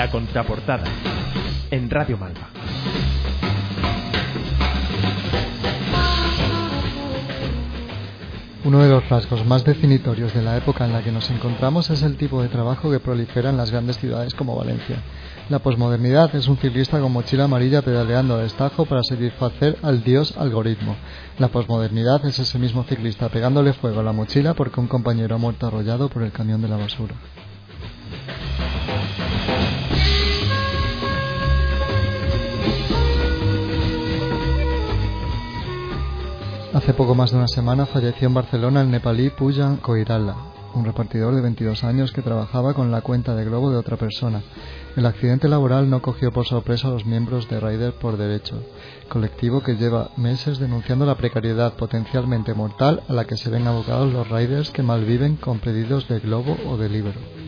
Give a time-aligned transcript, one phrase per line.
[0.00, 0.84] La contraportada
[1.70, 2.48] en Radio Malva.
[8.64, 12.02] Uno de los rasgos más definitorios de la época en la que nos encontramos es
[12.02, 14.96] el tipo de trabajo que prolifera en las grandes ciudades como Valencia.
[15.50, 20.34] La posmodernidad es un ciclista con mochila amarilla pedaleando a destajo para satisfacer al dios
[20.38, 20.96] algoritmo.
[21.38, 25.38] La posmodernidad es ese mismo ciclista pegándole fuego a la mochila porque un compañero ha
[25.38, 27.16] muerto arrollado por el camión de la basura.
[36.80, 40.34] Hace poco más de una semana falleció en Barcelona el nepalí Pujan Koirala,
[40.72, 44.40] un repartidor de 22 años que trabajaba con la cuenta de globo de otra persona.
[44.96, 48.62] El accidente laboral no cogió por sorpresa a los miembros de Riders por Derecho,
[49.10, 54.10] colectivo que lleva meses denunciando la precariedad potencialmente mortal a la que se ven abocados
[54.10, 57.39] los riders que malviven con pedidos de globo o de libro.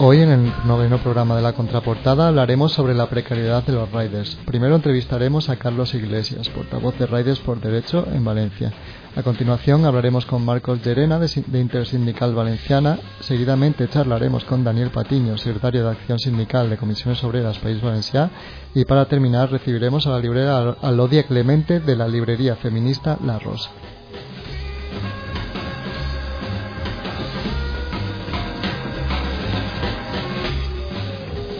[0.00, 4.38] Hoy en el noveno programa de la contraportada hablaremos sobre la precariedad de los riders.
[4.46, 8.72] Primero entrevistaremos a Carlos Iglesias, portavoz de Riders por Derecho en Valencia.
[9.16, 12.96] A continuación hablaremos con Marcos Llerena de Intersindical Valenciana.
[13.18, 18.30] Seguidamente charlaremos con Daniel Patiño, secretario de Acción Sindical de Comisiones Obreras País Valencià.
[18.76, 23.70] Y para terminar recibiremos a la librera Alodia Clemente de la librería feminista La Rosa.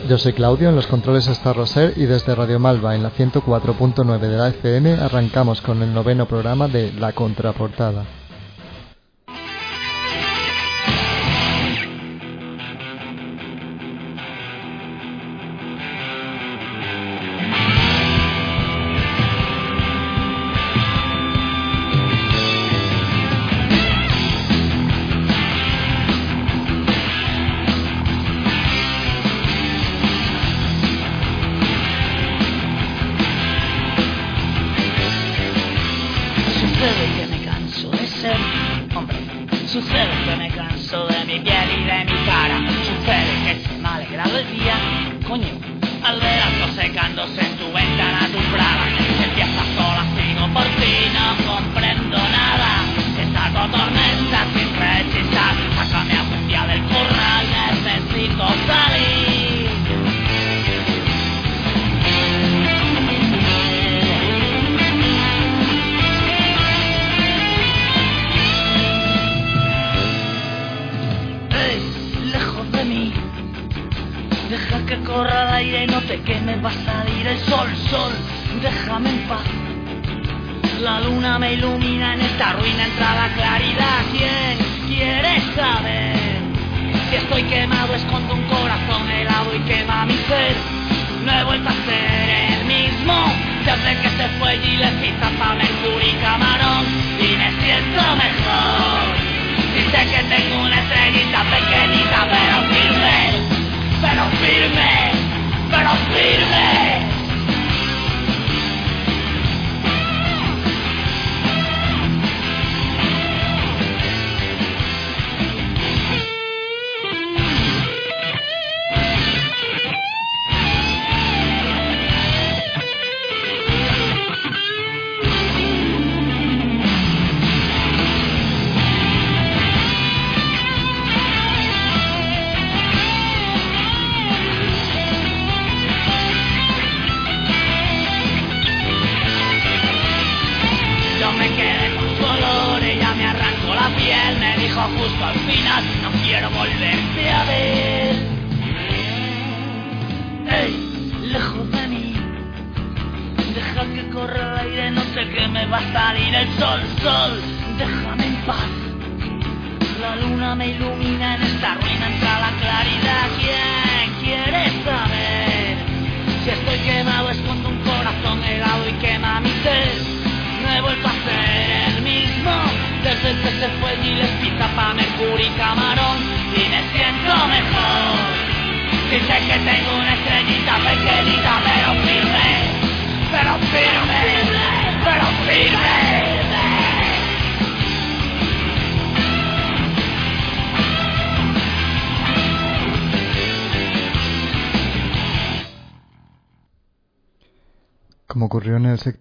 [0.09, 4.19] Yo soy Claudio, en los controles está Roser y desde Radio Malva en la 104.9
[4.19, 8.18] de la FM arrancamos con el noveno programa de La Contraportada.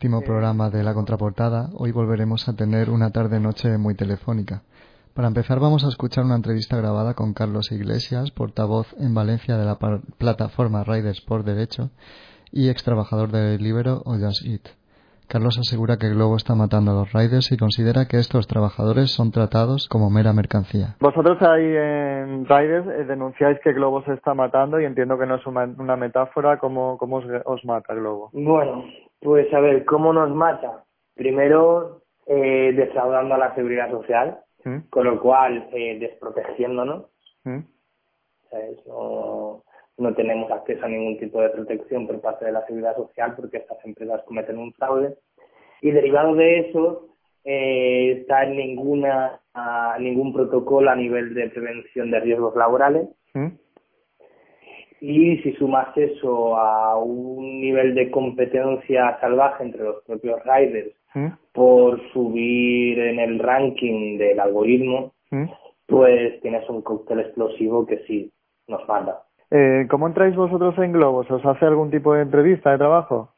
[0.07, 4.61] Programa de la contraportada, hoy volveremos a tener una tarde-noche muy telefónica.
[5.13, 9.65] Para empezar vamos a escuchar una entrevista grabada con Carlos Iglesias, portavoz en Valencia de
[9.65, 9.77] la
[10.17, 11.89] plataforma Riders por Derecho
[12.51, 14.77] y ex trabajador de Libero o Just Eat.
[15.27, 19.31] Carlos asegura que Globo está matando a los riders y considera que estos trabajadores son
[19.31, 20.95] tratados como mera mercancía.
[21.01, 25.35] Vosotros ahí en Riders eh, denunciáis que Globo se está matando y entiendo que no
[25.35, 26.57] es una, metáfora.
[26.59, 28.29] ¿Cómo, cómo os, mata Globo?
[28.31, 28.85] Bueno,
[29.19, 30.83] pues a ver, ¿cómo nos mata?
[31.15, 34.89] Primero, eh, defraudando a la seguridad social, ¿Mm?
[34.89, 37.05] con lo cual eh, desprotegiéndonos.
[37.43, 37.59] ¿Mm?
[38.87, 39.63] No,
[39.97, 43.57] no tenemos acceso a ningún tipo de protección por parte de la seguridad social porque
[43.57, 45.17] estas empresas cometen un fraude
[45.81, 47.07] y derivado de eso
[47.43, 49.41] eh, está en ninguna
[49.99, 53.47] ningún protocolo a nivel de prevención de riesgos laborales ¿Mm?
[55.01, 61.27] Y si sumas eso a un nivel de competencia salvaje entre los propios riders ¿Mm?
[61.53, 65.45] por subir en el ranking del algoritmo ¿Mm?
[65.85, 68.31] pues tienes un cóctel explosivo que sí
[68.67, 71.29] nos manda eh, ¿Cómo entráis vosotros en Globos?
[71.31, 73.29] ¿Os hace algún tipo de entrevista de trabajo?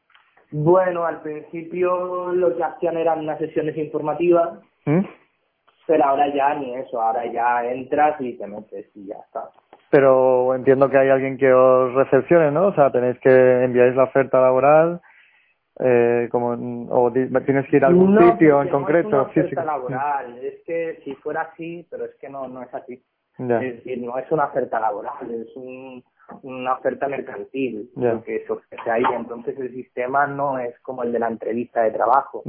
[0.50, 5.02] Bueno, al principio lo que hacían eran unas sesiones informativas, ¿Mm?
[5.86, 9.50] pero ahora ya ni eso, ahora ya entras y te metes y ya está.
[9.90, 12.68] Pero entiendo que hay alguien que os recepcione, ¿no?
[12.68, 15.00] O sea, tenéis que enviáis la oferta laboral,
[15.80, 19.10] eh, como, o tienes que ir a algún sitio en concreto.
[19.10, 22.72] No es una laboral, es que si fuera así, pero es que no, no es
[22.72, 23.02] así.
[23.38, 26.04] Es decir, no es una oferta laboral, es un,
[26.42, 29.02] una oferta mercantil lo que se ofrece ahí.
[29.16, 32.42] Entonces el sistema no es como el de la entrevista de trabajo.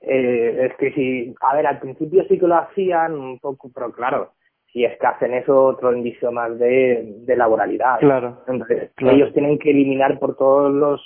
[0.00, 3.90] Eh, es que si, a ver, al principio sí que lo hacían un poco, pero
[3.90, 4.32] claro,
[4.78, 7.98] si es que hacen eso otro indicio más de, de laboralidad.
[7.98, 8.38] Claro.
[8.46, 11.04] Entonces ellos tienen que eliminar por todos los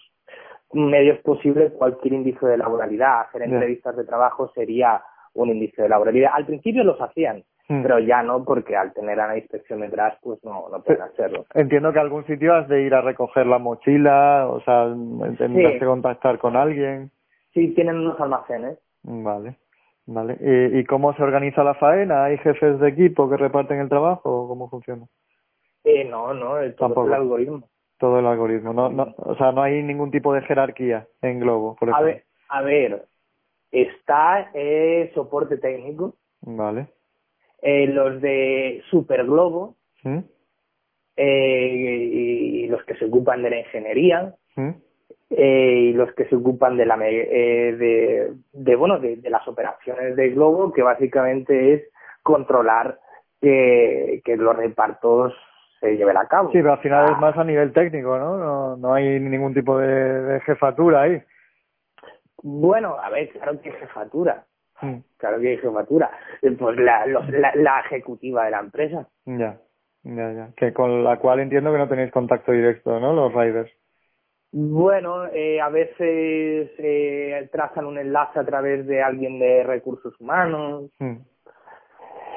[0.74, 3.22] medios posibles cualquier indicio de laboralidad.
[3.22, 5.02] Hacer entrevistas de trabajo sería
[5.32, 6.32] un indicio de laboralidad.
[6.34, 7.82] Al principio los hacían, Mm.
[7.82, 11.46] pero ya no porque al tener a la inspección detrás pues no, no pueden hacerlo.
[11.54, 14.88] Entiendo que algún sitio has de ir a recoger la mochila, o sea,
[15.38, 17.10] tendrás que contactar con alguien.
[17.54, 18.78] Sí, tienen unos almacenes.
[19.04, 19.56] Vale,
[20.06, 20.36] vale.
[20.40, 22.24] ¿Y, ¿Y, cómo se organiza la faena?
[22.24, 25.06] ¿Hay jefes de equipo que reparten el trabajo o cómo funciona?
[25.84, 27.68] Eh, no, no, todo el algoritmo.
[27.98, 31.76] Todo el algoritmo, no, no, o sea, no hay ningún tipo de jerarquía en Globo,
[31.76, 32.10] por ejemplo.
[32.10, 33.04] A ver, a ver,
[33.70, 36.16] está eh, soporte técnico.
[36.40, 36.88] Vale
[37.62, 40.18] eh, los de Super Globo ¿Mm?
[41.16, 41.68] eh,
[42.12, 44.70] y, los que se ocupan de la ingeniería ¿Mm?
[45.36, 50.14] Eh, y los que se ocupan de la eh, de, de bueno de, las operaciones
[50.16, 51.82] de Globo que básicamente es
[52.22, 52.98] controlar
[53.40, 55.34] que, que los repartos
[55.80, 56.50] se lleven a cabo.
[56.52, 58.36] Sí, pero al final es más a nivel técnico, ¿no?
[58.36, 61.22] No, no hay ningún tipo de, de jefatura ahí.
[62.42, 64.44] Bueno, a ver, claro que jefatura.
[64.80, 64.98] Mm.
[65.16, 66.10] Claro que hay jefatura.
[66.40, 69.08] Pues la, la, ejecutiva de la empresa.
[69.24, 69.58] Ya,
[70.02, 70.48] ya, ya.
[70.56, 73.12] Que con la cual entiendo que no tenéis contacto directo, ¿no?
[73.12, 73.70] Los riders.
[74.52, 80.90] Bueno, eh, a veces eh, trazan un enlace a través de alguien de recursos humanos.
[80.98, 81.16] Mm.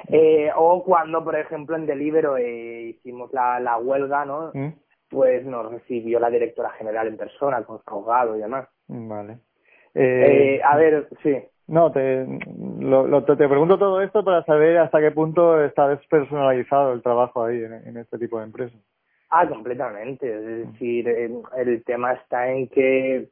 [0.08, 4.52] Eh, o cuando, por ejemplo, en Delibero eh, hicimos la, la huelga, ¿no?
[4.54, 4.74] Mm.
[5.10, 8.68] Pues nos recibió la directora general en persona, con su abogado y demás.
[8.88, 9.40] Vale.
[9.94, 11.36] Eh, a ver, sí.
[11.68, 12.26] No, te,
[12.80, 17.58] lo, te, pregunto todo esto para saber hasta qué punto está despersonalizado el trabajo ahí
[17.64, 18.80] en, este tipo de empresas.
[19.30, 20.28] Ah, completamente.
[20.28, 23.30] Es decir, el, tema está en que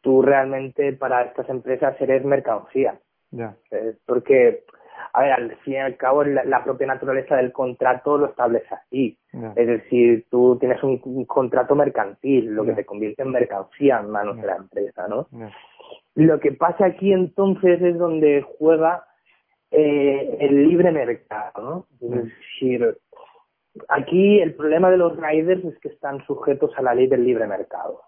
[0.00, 2.98] tú realmente para estas empresas eres mercancía.
[3.30, 3.54] Ya.
[4.06, 4.64] Porque,
[5.12, 9.18] a ver, al fin y al cabo, la, propia naturaleza del contrato lo establece así.
[9.56, 14.36] Es decir, tú tienes un, contrato mercantil, lo que te convierte en mercancía en manos
[14.36, 15.28] de la empresa, ¿no?
[16.14, 19.04] Lo que pasa aquí entonces es donde juega
[19.70, 21.86] eh, el libre mercado, ¿no?
[22.00, 22.28] Es mm.
[22.28, 22.98] decir,
[23.88, 27.46] aquí el problema de los riders es que están sujetos a la ley del libre
[27.46, 28.02] mercado.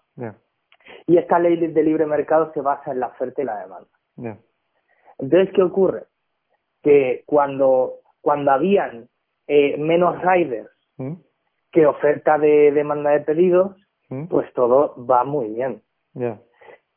[1.07, 4.39] Y esta ley del libre mercado se basa en la oferta y la demanda.
[5.17, 6.03] Entonces, ¿qué ocurre?
[6.81, 9.07] Que cuando, cuando habían
[9.47, 11.13] eh, menos riders mm.
[11.71, 13.77] que oferta de demanda de pedidos,
[14.09, 14.27] mm.
[14.27, 15.81] pues todo va muy bien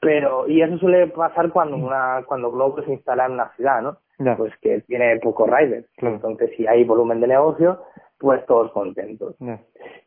[0.01, 4.37] pero y eso suele pasar cuando una cuando Globo se instala en una ciudad no
[4.37, 7.83] pues que tiene pocos riders entonces si hay volumen de negocio
[8.19, 9.37] pues todos contentos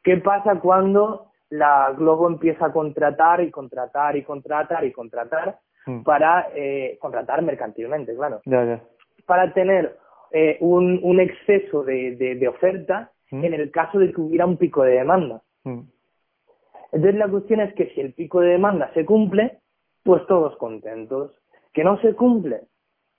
[0.03, 6.03] qué pasa cuando la Globo empieza a contratar y contratar y contratar y contratar mm.
[6.03, 8.41] para eh, contratar mercantilmente claro
[9.25, 9.97] para tener
[10.31, 13.43] eh, un, un exceso de, de, oferta mm.
[13.43, 15.81] en el caso de que hubiera un pico de demanda mm.
[16.91, 19.59] entonces la cuestión es que si el pico de demanda se cumple
[20.03, 21.31] pues todos contentos.
[21.73, 22.61] ¿Que no se cumple?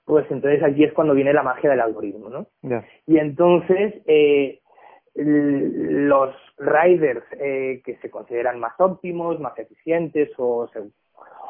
[0.03, 2.47] Pues entonces aquí es cuando viene la magia del algoritmo, ¿no?
[3.07, 4.59] Y entonces eh,
[5.15, 10.69] los riders eh, que se consideran más óptimos, más eficientes o,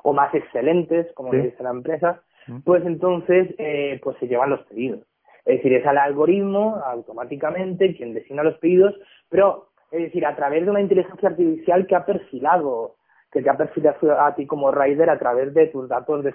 [0.03, 2.21] o más excelentes, como dice la empresa,
[2.65, 5.01] pues entonces eh, pues se llevan los pedidos.
[5.45, 8.95] Es decir, es al algoritmo automáticamente quien designa los pedidos,
[9.29, 12.95] pero es decir, a través de una inteligencia artificial que ha perfilado,
[13.31, 16.33] que te ha perfilado a ti como rider a través de tus datos de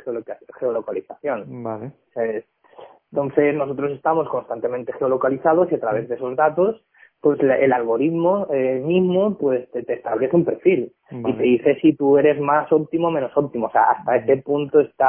[0.59, 1.63] geolocalización.
[1.63, 1.93] Vale.
[3.13, 6.83] Entonces nosotros estamos constantemente geolocalizados y a través de esos datos
[7.21, 12.19] pues el algoritmo eh, mismo pues te, establece un perfil y te dice si tú
[12.19, 13.67] eres más óptimo o menos óptimo.
[13.67, 15.09] O sea, hasta ese punto está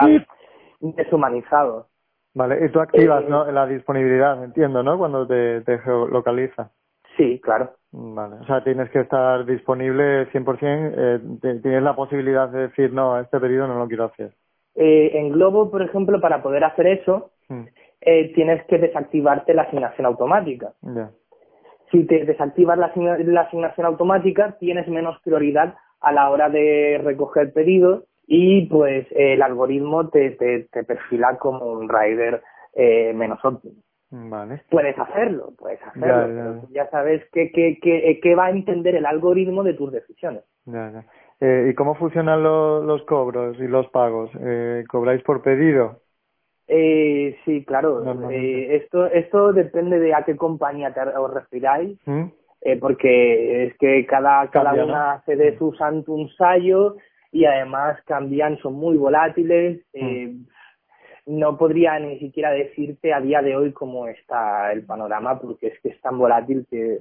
[0.79, 1.87] deshumanizado.
[2.33, 3.51] Vale, y tú activas eh, ¿no?
[3.51, 4.97] la disponibilidad, entiendo, ¿no?
[4.97, 6.71] Cuando te, te geolocaliza.
[7.17, 7.71] Sí, claro.
[7.91, 13.19] Vale, o sea, tienes que estar disponible 100%, eh, tienes la posibilidad de decir, no,
[13.19, 14.33] este pedido no lo quiero hacer.
[14.75, 17.63] Eh, en Globo, por ejemplo, para poder hacer eso, hmm.
[18.01, 20.73] eh, tienes que desactivarte la asignación automática.
[21.91, 27.53] Si te desactivas la, la asignación automática, tienes menos prioridad a la hora de recoger
[27.53, 33.75] pedidos y pues el algoritmo te, te, te perfila como un rider eh, menos óptimo.
[34.09, 34.61] Vale.
[34.69, 36.61] Puedes hacerlo, puedes hacerlo.
[36.71, 40.43] Ya, sabes qué que, que, que, va a entender el algoritmo de tus decisiones.
[40.65, 41.03] Ya,
[41.41, 44.31] eh, ¿Y cómo funcionan los cobros y los pagos?
[44.39, 45.99] Eh, ¿Cobráis por pedido?
[46.67, 48.03] Eh, sí, claro.
[48.29, 51.97] Eh, esto, esto depende de a qué compañía te, os refiráis.
[52.05, 52.25] ¿Mm?
[52.61, 55.57] Eh, porque es que cada, cada una hace de mm.
[55.59, 56.97] su santo un sallo
[57.31, 59.77] y además cambian, son muy volátiles.
[59.93, 60.05] Mm.
[60.05, 60.35] Eh,
[61.27, 65.79] no podría ni siquiera decirte a día de hoy cómo está el panorama porque es
[65.81, 66.97] que es tan volátil que,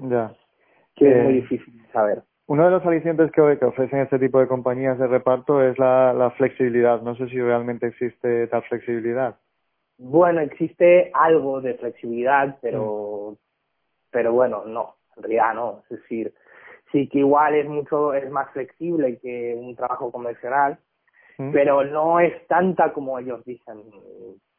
[0.96, 2.22] que es muy difícil saber.
[2.48, 6.12] Uno de los alicientes que, que ofrecen este tipo de compañías de reparto es la,
[6.12, 7.02] la flexibilidad.
[7.02, 9.36] No sé si realmente existe tal flexibilidad.
[9.98, 13.36] Bueno, existe algo de flexibilidad, pero,
[14.10, 15.82] pero bueno, no, en realidad no.
[15.88, 16.34] Es decir,
[16.92, 20.78] sí que igual es mucho, es más flexible que un trabajo convencional,
[21.38, 21.52] ¿Mm?
[21.52, 23.82] pero no es tanta como ellos dicen,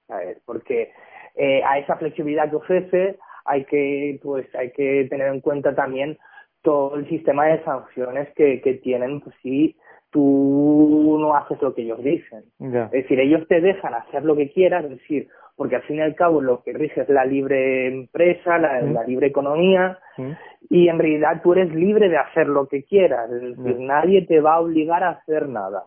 [0.08, 0.40] ¿sabes?
[0.46, 0.92] Porque
[1.36, 6.18] eh, a esa flexibilidad que ofrece hay que, pues, hay que tener en cuenta también
[6.64, 9.78] todo el sistema de sanciones que, que tienen pues, si
[10.12, 12.44] tú no haces lo que ellos dicen.
[12.60, 16.02] Es decir, ellos te dejan hacer lo que quieras, es decir, porque al fin y
[16.02, 19.08] al cabo lo que rige es la libre empresa, la, ¿Mm?
[19.08, 20.32] libre economía, ¿Mm?
[20.70, 24.40] y en realidad tú eres libre de hacer lo que quieras, es decir, nadie te
[24.40, 25.86] va a obligar a hacer nada.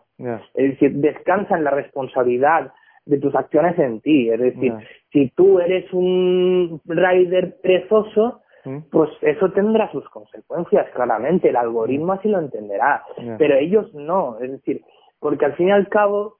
[0.53, 2.71] Es decir, descansa en la responsabilidad
[3.05, 4.73] de tus acciones en ti, es decir,
[5.11, 8.41] si tú eres un rider perezoso.
[8.91, 13.03] Pues eso tendrá sus consecuencias, claramente, el algoritmo así lo entenderá,
[13.37, 14.83] pero ellos no, es decir,
[15.19, 16.37] porque al fin y al cabo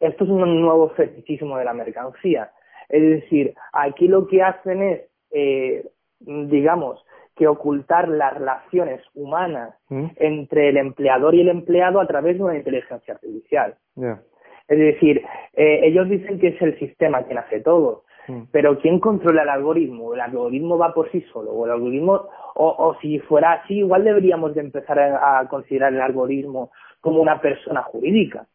[0.00, 2.50] esto es un nuevo fetichismo de la mercancía.
[2.88, 5.86] Es decir, aquí lo que hacen es, eh,
[6.20, 7.04] digamos,
[7.36, 10.06] que ocultar las relaciones humanas ¿Mm?
[10.16, 13.76] entre el empleador y el empleado a través de una inteligencia artificial.
[13.96, 15.22] Es decir,
[15.54, 18.07] eh, ellos dicen que es el sistema quien hace todo, ¿Mm?
[18.50, 20.14] Pero ¿quién controla el algoritmo?
[20.14, 21.50] ¿El algoritmo va por sí solo?
[21.52, 26.70] ¿O el algoritmo, o, si fuera así, igual deberíamos de empezar a, considerar el algoritmo
[27.00, 28.46] como una persona jurídica?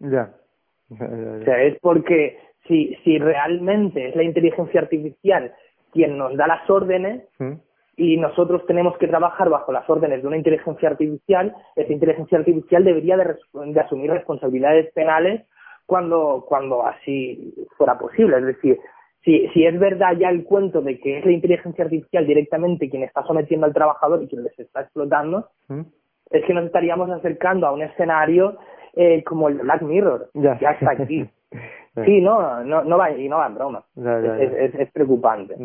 [0.89, 2.37] O sea, es porque
[2.67, 5.53] si, si realmente es la inteligencia artificial
[5.91, 7.53] quien nos da las órdenes mm.
[7.97, 12.83] y nosotros tenemos que trabajar bajo las órdenes de una inteligencia artificial, esa inteligencia artificial
[12.83, 15.43] debería de, de asumir responsabilidades penales
[15.85, 18.37] cuando, cuando así fuera posible.
[18.37, 18.79] Es decir,
[19.23, 23.03] si, si es verdad ya el cuento de que es la inteligencia artificial directamente quien
[23.03, 25.81] está sometiendo al trabajador y quien les está explotando, mm.
[26.31, 28.57] es que nos estaríamos acercando a un escenario
[28.95, 30.29] eh, como el Black Mirror.
[30.33, 31.25] Ya, está aquí.
[32.05, 33.83] sí, no, no, no va, y no va en broma.
[33.95, 35.55] es, es, preocupante.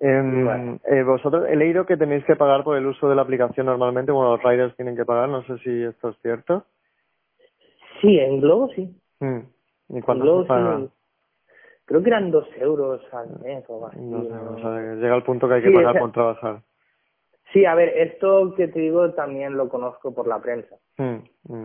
[0.00, 3.66] Em, eh, vosotros he leído que tenéis que pagar por el uso de la aplicación
[3.66, 6.64] normalmente, bueno, los riders tienen que pagar, no sé si esto es cierto.
[8.00, 8.96] Sí, en Globo sí.
[9.18, 9.40] Mm.
[9.96, 10.88] ¿Y cuánto se
[11.88, 13.98] Creo que eran dos euros al mes o así.
[13.98, 16.60] No sé, o sea, llega al punto que hay que pagar por trabajar.
[17.50, 20.76] Sí, a ver, esto que te digo también lo conozco por la prensa.
[20.98, 21.62] Mm, mm,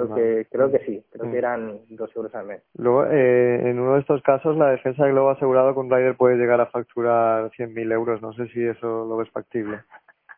[0.50, 1.36] creo que sí, creo que mm.
[1.36, 2.64] eran dos euros al mes.
[2.76, 5.92] Luego, eh, en uno de estos casos, la defensa de Globo ha asegurado que un
[5.92, 8.22] rider puede llegar a facturar 100.000 euros.
[8.22, 9.82] No sé si eso lo ves factible.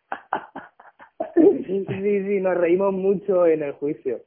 [1.35, 4.21] sí, sí, nos reímos mucho en el juicio.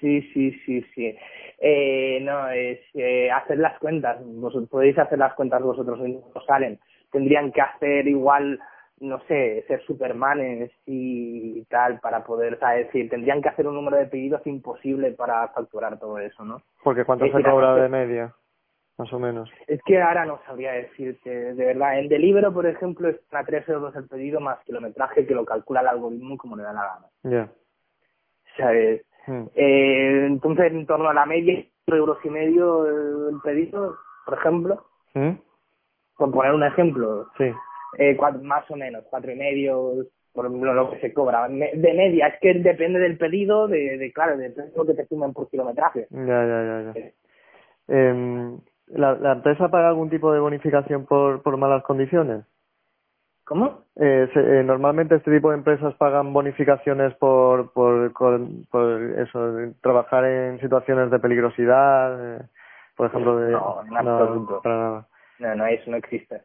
[0.00, 1.16] Sí, sí, sí, sí.
[1.58, 4.18] Eh, no, es eh, hacer las cuentas.
[4.24, 6.78] Vosotros podéis hacer las cuentas vosotros, no salen.
[7.10, 8.60] Tendrían que hacer igual
[9.00, 13.74] no sé, ser supermanes y tal para poder, o sea, decir, tendrían que hacer un
[13.74, 16.62] número de pedidos imposible para facturar todo eso, ¿no?
[16.82, 18.34] Porque ¿cuánto se cobra de media?
[18.96, 19.48] Más o menos.
[19.68, 22.00] Es que ahora no sabría decirte, de verdad.
[22.00, 25.82] En Delibero, por ejemplo, está a 3 euros el pedido más kilometraje que lo calcula
[25.82, 27.06] el algoritmo como le da la gana.
[27.22, 27.52] Ya.
[28.56, 29.04] ¿Sabes?
[29.28, 29.44] Hmm.
[29.54, 32.86] Eh, entonces, en torno a la media, 3 euros y medio
[33.28, 34.82] el pedido, por ejemplo.
[35.14, 35.32] ¿Mm?
[36.16, 37.26] Por poner un ejemplo.
[37.36, 37.52] Sí.
[37.98, 39.92] Eh, más o menos, cuatro y medio,
[40.32, 41.46] por lo que se cobra.
[41.48, 45.32] De media, es que depende del pedido, de, de claro, de lo que te sumen
[45.32, 46.06] por kilometraje.
[46.10, 46.92] Ya, ya, ya.
[46.94, 47.10] ya.
[47.88, 48.58] Eh,
[48.88, 52.44] ¿la, ¿La empresa paga algún tipo de bonificación por, por malas condiciones?
[53.48, 53.84] ¿Cómo?
[53.96, 60.60] Eh, eh, normalmente este tipo de empresas pagan bonificaciones por, por, por, eso, trabajar en
[60.60, 62.42] situaciones de peligrosidad, eh,
[62.94, 63.38] por ejemplo.
[63.38, 64.60] De, no, en absoluto.
[64.66, 65.06] No,
[65.38, 66.42] no, no, eso no existe.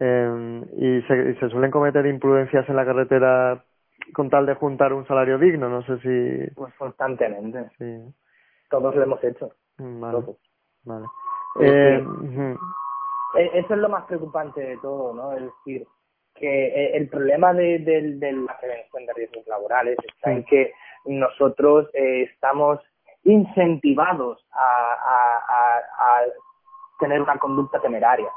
[0.00, 3.62] Eh, y, se, y se suelen cometer imprudencias en la carretera
[4.14, 6.54] con tal de juntar un salario digno, no sé si...
[6.54, 7.70] Pues constantemente.
[7.76, 8.14] Sí.
[8.70, 9.50] Todos lo hemos hecho.
[9.76, 10.24] Vale.
[10.84, 11.06] Vale.
[11.60, 12.02] Eh,
[13.36, 15.32] e, Eso es lo más preocupante de todo, ¿no?
[15.32, 15.86] Es decir,
[16.38, 20.72] que eh, el problema de, de, la prevención de riesgos laborales está en que
[21.06, 22.80] nosotros eh, estamos
[23.24, 26.22] incentivados a, a, a,
[27.00, 28.28] tener una conducta temeraria.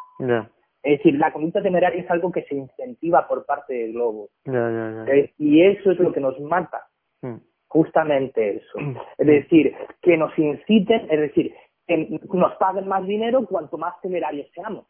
[0.82, 4.30] Es decir, la conducta temeraria es algo que se incentiva por parte del globo.
[5.38, 6.88] y eso es lo que nos mata.
[7.22, 7.38] Mm.
[7.68, 8.80] Justamente eso.
[8.80, 8.98] Mm.
[9.18, 11.54] Es decir, que nos inciten, es decir,
[11.86, 14.86] que nos paguen más dinero cuanto más temerarios seamos.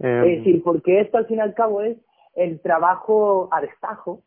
[0.00, 1.96] Es em, decir, porque esto al fin y al cabo es
[2.34, 4.22] el trabajo a destajo,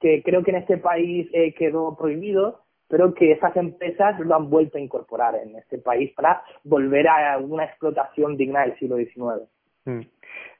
[0.00, 4.50] que creo que en este país eh, quedó prohibido, pero que esas empresas lo han
[4.50, 9.48] vuelto a incorporar en este país para volver a una explotación digna del siglo XIX.
[9.84, 10.00] Mm.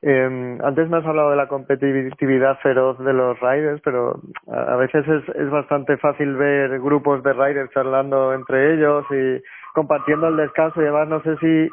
[0.00, 5.04] Eh, antes me has hablado de la competitividad feroz de los riders, pero a veces
[5.08, 9.42] es, es bastante fácil ver grupos de riders charlando entre ellos y
[9.74, 11.70] compartiendo el descanso y además no sé si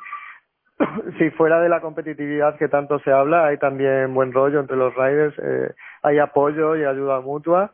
[1.18, 4.94] si fuera de la competitividad que tanto se habla hay también buen rollo entre los
[4.96, 7.74] riders, eh, hay apoyo y ayuda mutua.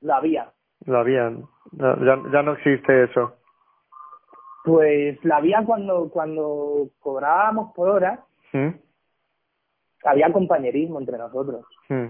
[0.00, 0.52] La había,
[0.86, 1.44] la habían.
[1.72, 1.96] Ya,
[2.32, 3.34] ya no existe eso.
[4.64, 8.24] Pues la había cuando, cuando cobrábamos por hora.
[8.52, 8.68] ¿Mm?
[10.04, 11.64] Había compañerismo entre nosotros.
[11.88, 12.08] ¿Mm?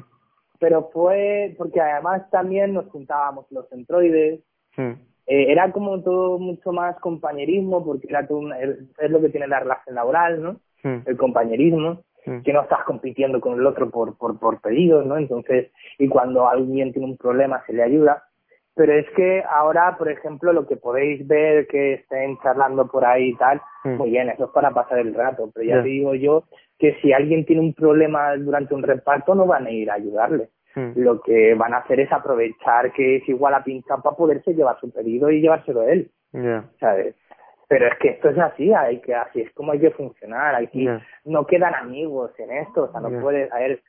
[0.59, 4.41] Pero fue porque además también nos juntábamos los centroides.
[4.77, 4.95] ¿Mm?
[5.29, 9.61] Eh, era como todo mucho más compañerismo porque era todo es lo que tiene la
[9.61, 10.57] relación laboral, ¿no?
[10.83, 12.03] El compañerismo
[12.45, 15.17] que no estás compitiendo con el otro por, por, por pedidos, ¿no?
[15.17, 18.25] Entonces, y cuando alguien tiene un problema se le ayuda.
[18.75, 23.31] Pero es que ahora, por ejemplo, lo que podéis ver que estén charlando por ahí
[23.31, 23.97] y tal, mm.
[23.97, 25.51] muy bien, eso es para pasar el rato.
[25.53, 26.45] Pero ya te digo yo
[26.79, 30.49] que si alguien tiene un problema durante un reparto, no van a ir a ayudarle.
[30.75, 30.93] Mm.
[30.97, 34.79] Lo que van a hacer es aprovechar que es igual a pinchar para poderse llevar
[34.81, 36.11] su pedido y llevárselo él.
[36.79, 37.15] ¿Sabes?
[37.69, 40.55] Pero es que esto es así, hay que así es como hay que funcionar.
[40.55, 40.89] Aquí
[41.25, 43.83] no quedan amigos en esto, o sea, no puedes, a ver,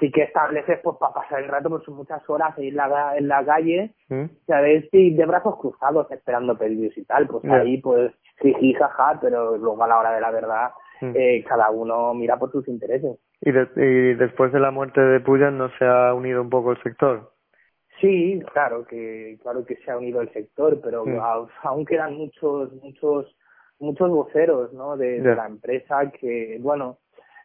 [0.00, 3.28] sí que estableces pues para pasar el rato por sus muchas horas en la, en
[3.28, 4.24] la calle ¿Mm?
[4.46, 9.56] sabes y de brazos cruzados esperando pedidos y tal pues ahí pues jiji jaja pero
[9.56, 11.12] luego a la hora de la verdad ¿Mm?
[11.14, 15.58] eh, cada uno mira por sus intereses y, y después de la muerte de Puyan
[15.58, 17.32] no se ha unido un poco el sector
[18.00, 21.18] sí claro que claro que se ha unido el sector pero ¿Mm?
[21.62, 23.36] aún quedan muchos muchos
[23.78, 26.98] muchos voceros no de la empresa que bueno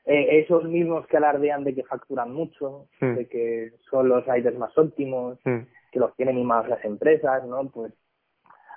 [0.05, 3.13] eh, esos mismos que alardean de que facturan mucho, hmm.
[3.13, 5.59] de que son los riders más óptimos, hmm.
[5.91, 7.69] que los tienen más las empresas, ¿no?
[7.69, 7.93] Pues,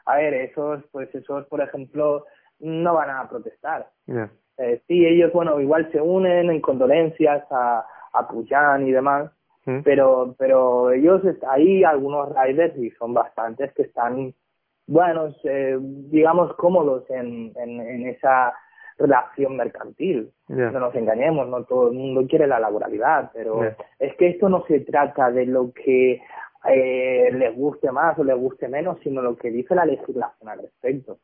[0.04, 2.26] a ver, esos, pues esos, por ejemplo,
[2.58, 3.88] no van a protestar.
[4.58, 9.30] Eh, sí, ellos, bueno, igual se unen en condolencias a, a Puyan y demás,
[9.84, 14.34] pero, pero ellos, hay algunos riders y son bastantes que están,
[14.86, 18.52] bueno, eh, digamos, cómodos en, en, en esa
[18.98, 20.30] relación mercantil.
[20.48, 23.60] No nos engañemos, no todo el mundo quiere la laboralidad, pero
[23.98, 26.20] es que esto no se trata de lo que
[26.68, 30.60] eh, les guste más o les guste menos, sino lo que dice la legislación al
[30.60, 31.18] respecto.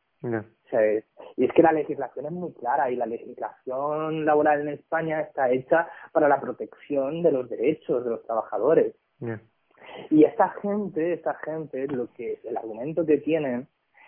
[1.37, 5.49] Y es que la legislación es muy clara y la legislación laboral en España está
[5.49, 8.93] hecha para la protección de los derechos de los trabajadores.
[10.09, 13.67] Y esta gente, esta gente, lo que el argumento que tienen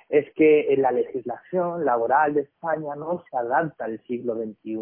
[0.10, 4.78] es que la legislación laboral de España no se adapta al siglo XXI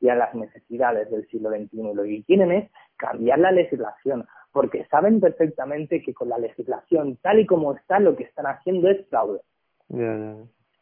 [0.00, 1.94] y a las necesidades del siglo XXI.
[1.94, 7.40] Lo que quieren es cambiar la legislación, porque saben perfectamente que con la legislación tal
[7.40, 9.40] y como está, lo que están haciendo es fraude.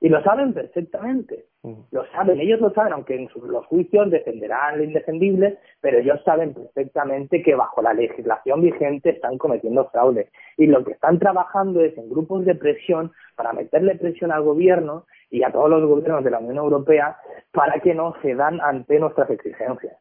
[0.01, 1.45] Y lo saben perfectamente.
[1.91, 6.55] Lo saben, ellos lo saben, aunque en los juicios defenderán lo indefendible, pero ellos saben
[6.55, 10.31] perfectamente que bajo la legislación vigente están cometiendo fraude.
[10.57, 15.05] Y lo que están trabajando es en grupos de presión para meterle presión al gobierno
[15.29, 17.19] y a todos los gobiernos de la Unión Europea
[17.53, 19.97] para que no cedan ante nuestras exigencias.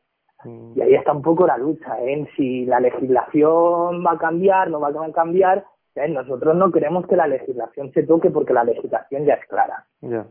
[0.46, 0.78] Mm.
[0.78, 2.30] Y ahí está un poco la lucha, en ¿eh?
[2.38, 5.66] si la legislación va a cambiar, no va a cambiar.
[5.96, 6.10] ¿Eh?
[6.10, 9.86] Nosotros no queremos que la legislación se toque porque la legislación ya es clara.
[10.02, 10.26] Ya.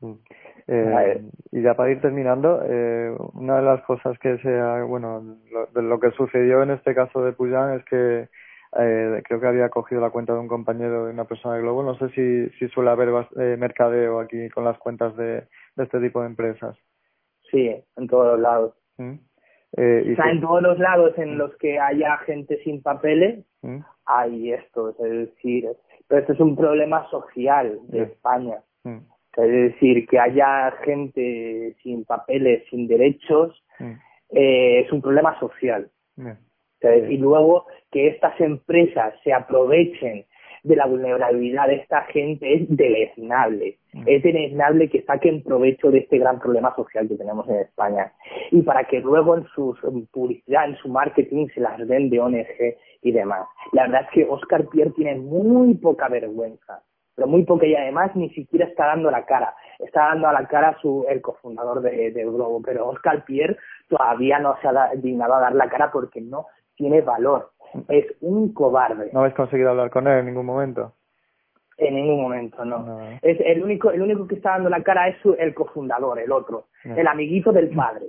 [0.00, 0.14] Mm.
[0.66, 1.22] Eh,
[1.52, 5.82] y ya para ir terminando, eh, una de las cosas que sea, bueno, lo, de
[5.82, 8.28] lo que sucedió en este caso de Puyan es que
[8.78, 11.82] eh, creo que había cogido la cuenta de un compañero de una persona de Globo.
[11.82, 15.46] No sé si, si suele haber eh, mercadeo aquí con las cuentas de,
[15.76, 16.76] de este tipo de empresas.
[17.50, 18.74] Sí, en todos los lados.
[18.96, 19.16] ¿Mm?
[19.76, 23.44] Eh, y o sea, en todos los lados en los que haya gente sin papeles,
[23.62, 23.78] ¿Mm?
[24.06, 24.90] hay esto.
[24.90, 25.68] Es decir,
[26.06, 28.58] pero esto es un problema social de España.
[28.84, 28.98] ¿Mm?
[29.36, 33.92] Es decir, que haya gente sin papeles, sin derechos, mm.
[34.30, 35.88] eh, es un problema social.
[37.08, 40.26] Y luego que estas empresas se aprovechen
[40.62, 43.78] de la vulnerabilidad de esta gente es deleznable.
[43.92, 44.04] Mm.
[44.06, 48.12] Es deleznable que saquen provecho de este gran problema social que tenemos en España.
[48.50, 49.76] Y para que luego en su
[50.12, 53.46] publicidad, en su marketing, se las den de ONG y demás.
[53.72, 56.82] La verdad es que Oscar Pierre tiene muy poca vergüenza
[57.14, 59.54] pero muy poca y además ni siquiera está dando la cara.
[59.78, 63.56] Está dando a la cara su, el cofundador de, de Globo, pero Oscar Pierre
[63.88, 67.51] todavía no se ha dignado a dar la cara porque no tiene valor.
[67.88, 69.10] Es un cobarde.
[69.12, 70.92] ¿No habéis conseguido hablar con él en ningún momento?
[71.78, 73.00] En ningún momento, no.
[73.22, 76.30] Es el único, el único que está dando la cara es su, el cofundador, el
[76.30, 78.06] otro, el amiguito del padre.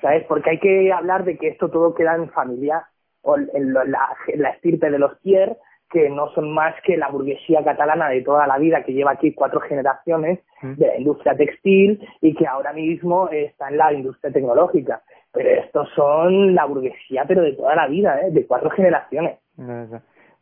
[0.00, 0.24] ¿Sabes?
[0.26, 2.86] Porque hay que hablar de que esto todo queda en familia,
[3.22, 5.56] o en la, la estirpe de los Pierre,
[5.90, 9.32] que no son más que la burguesía catalana de toda la vida que lleva aquí
[9.32, 10.74] cuatro generaciones mm.
[10.74, 15.02] de la industria textil y que ahora mismo está en la industria tecnológica.
[15.32, 18.30] Pero estos son la burguesía, pero de toda la vida, ¿eh?
[18.30, 19.38] de cuatro generaciones.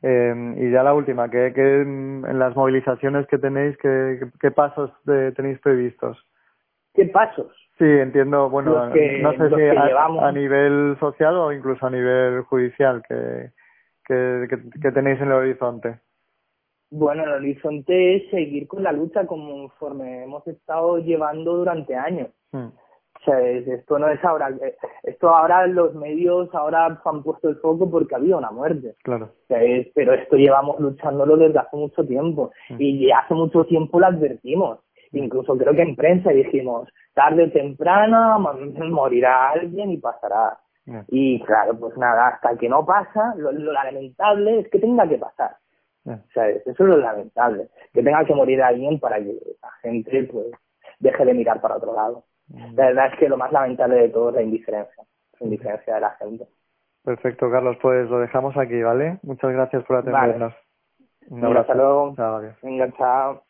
[0.03, 4.91] Eh, y ya la última, que, que en las movilizaciones que tenéis, ¿qué, qué pasos
[5.05, 6.19] tenéis previstos?
[6.95, 7.53] ¿Qué pasos?
[7.79, 13.03] Sí, entiendo, bueno, no sé si a, a, nivel social o incluso a nivel judicial,
[13.07, 13.51] que,
[14.07, 14.49] que,
[14.81, 15.99] que, tenéis en el horizonte?
[16.91, 22.29] Bueno, el horizonte es seguir con la lucha conforme hemos estado llevando durante años.
[22.53, 22.69] Hmm.
[23.27, 27.91] Sea, esto no es ahora, eh, esto ahora los medios ahora han puesto el foco
[27.91, 28.95] porque había una muerte.
[29.03, 29.27] Claro.
[29.27, 29.59] O sea,
[29.95, 34.79] pero esto llevamos luchándolo desde hace mucho tiempo y hace mucho tiempo lo advertimos.
[35.11, 38.39] Incluso creo que en prensa dijimos, tarde o temprano
[38.91, 40.59] morirá alguien y pasará.
[41.09, 45.57] Y claro, pues nada, hasta que no pasa, lo, lamentable es que tenga que pasar.
[46.05, 50.23] O sea, eso es lo lamentable, que tenga que morir alguien para que la gente
[50.31, 50.47] pues
[51.01, 52.25] deje de mirar para otro lado.
[52.49, 55.05] La verdad es que lo más lamentable de todo es la indiferencia,
[55.41, 56.47] la indiferencia de la gente.
[57.05, 59.19] Perfecto, Carlos, pues lo dejamos aquí, ¿vale?
[59.23, 60.55] Muchas gracias por atendernos.
[61.29, 61.61] Un abrazo.
[61.61, 62.15] Hasta luego.
[62.17, 63.43] Chao, Venga, chao.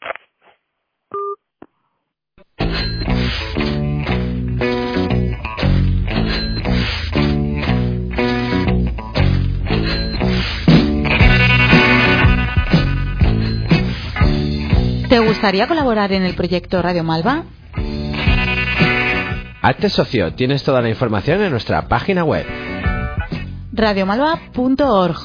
[15.08, 17.44] ¿Te gustaría colaborar en el proyecto Radio Malva?
[19.68, 22.46] Hazte socio, tienes toda la información en nuestra página web.
[23.72, 25.16] radiomalva.org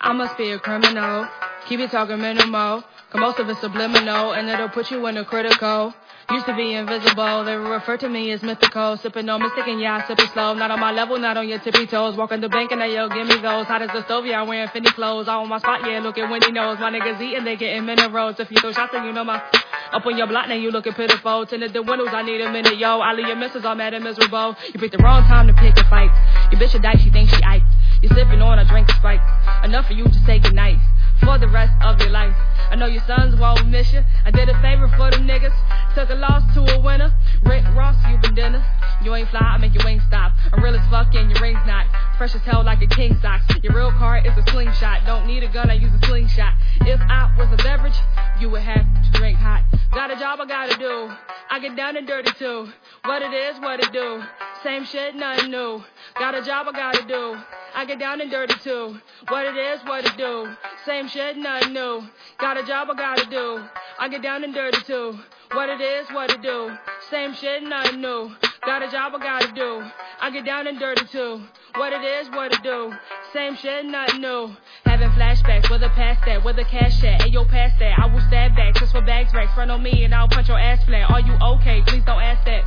[0.00, 1.28] I must be a criminal.
[1.68, 2.82] Keep it talking minimal.
[3.10, 5.94] Cause most of it's subliminal and it'll put you in a critical.
[6.30, 8.98] Used to be invisible, they refer to me as mythical.
[8.98, 10.52] Sipping on mystic and yeah, sipping slow.
[10.52, 12.18] Not on my level, not on your tippy toes.
[12.18, 13.64] Walking the bank and they yo, give me those.
[13.64, 15.26] Hot as the stove, yeah, I'm wearing Fendi clothes.
[15.26, 16.78] All on my spot, yeah, looking Wendy knows.
[16.78, 18.38] My niggas eating, they getting minerals.
[18.38, 19.42] If you throw shots, then you know my.
[19.92, 21.46] Up on your block, now you looking pitiful.
[21.46, 23.00] Tinted the windows, I need a minute, yo.
[23.00, 24.54] All of your misses all mad and miserable.
[24.66, 26.10] You picked the wrong time to pick a fight.
[26.52, 27.64] Your bitch a die, she thinks she iced.
[28.02, 29.22] You're sipping on a drink of Sprite.
[29.64, 30.76] Enough for you to say goodnight
[31.22, 32.34] for the rest of your life.
[32.70, 34.02] I know your sons won't miss you.
[34.24, 35.54] I did a favor for them niggas.
[35.94, 37.12] Took a loss to a winner.
[37.44, 38.64] Rick Ross, you been dinner.
[39.02, 40.32] You ain't fly, I make your wings stop.
[40.52, 41.86] I'm real as fuck and your ring's not.
[42.18, 43.44] Fresh as hell like a king socks.
[43.62, 45.06] Your real car is a slingshot.
[45.06, 46.54] Don't need a gun, I use a slingshot.
[46.82, 47.98] If I was a beverage,
[48.40, 49.62] you would have to drink hot.
[49.92, 51.10] Got a job I gotta do.
[51.50, 52.68] I get down and dirty too.
[53.04, 54.22] What it is, what it do.
[54.62, 55.82] Same shit, nothing new.
[56.18, 57.36] Got a job I gotta do.
[57.74, 58.98] I get down and dirty too.
[59.28, 60.54] What it is, what it do.
[60.84, 62.02] Same shit, nothing new.
[62.38, 63.64] Got a job I gotta do.
[63.98, 65.18] I get down and dirty too.
[65.52, 66.76] What it is, what it do.
[67.10, 68.30] Same shit, nothing new.
[68.66, 69.82] Got a job I gotta do.
[70.20, 71.40] I get down and dirty too.
[71.74, 72.92] What it is, what it do.
[73.32, 74.50] Same shit, nothing new.
[74.84, 77.20] Having flashbacks, where the past that, where the cash at.
[77.20, 77.98] Ayo, past that.
[77.98, 79.52] I will stab back, just for bags racks.
[79.54, 81.10] Front on me and I'll punch your ass flat.
[81.10, 81.82] Are you okay?
[81.86, 82.64] Please don't ask that.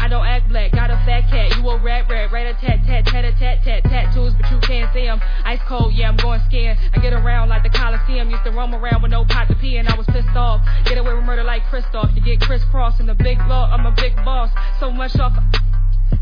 [0.00, 1.56] I don't act black, got a fat cat.
[1.56, 4.58] You a rat rat, rat a tat tat tat a tat tat tattoos, but you
[4.60, 5.20] can't see 'em.
[5.44, 6.76] Ice cold, yeah, I'm going skiing.
[6.94, 8.30] I get around like the Coliseum.
[8.30, 10.62] Used to roam around with no pot to pee, and I was pissed off.
[10.84, 12.10] Get away with murder like Christoph.
[12.14, 13.68] You get crisscross in the big law.
[13.70, 14.50] I'm a big boss.
[14.78, 15.34] So much off.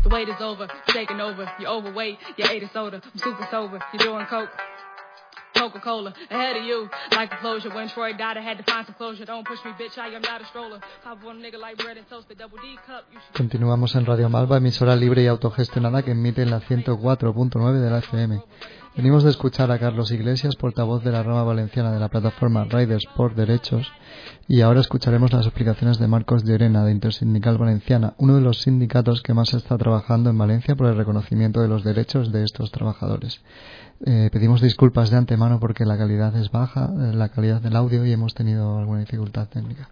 [0.03, 1.49] The wait is over, it's taking over.
[1.59, 3.01] You're overweight, you ate a soda.
[3.03, 4.49] I'm super sober, you're doing coke.
[5.59, 7.69] Coca-Cola ahead of you, like a closure.
[7.69, 9.25] When Troy died, I had to find some closure.
[9.25, 10.79] Don't push me, bitch, I am not a stroller.
[11.03, 13.03] Pop one nigga like bread and toast, the double D cup.
[13.35, 17.97] Continuamos en Radio Malva, emisora libre y autogestionada que emite en la 104.9 de la
[17.97, 18.41] FM.
[18.95, 23.05] Venimos de escuchar a Carlos Iglesias, portavoz de la rama valenciana de la plataforma Riders
[23.15, 23.91] por Derechos,
[24.49, 29.21] y ahora escucharemos las explicaciones de Marcos Llerena, de Intersindical Valenciana, uno de los sindicatos
[29.21, 33.45] que más está trabajando en Valencia por el reconocimiento de los derechos de estos trabajadores.
[34.07, 38.03] Eh, pedimos disculpas de antemano porque la calidad es baja, eh, la calidad del audio,
[38.07, 39.89] y hemos tenido alguna dificultad técnica.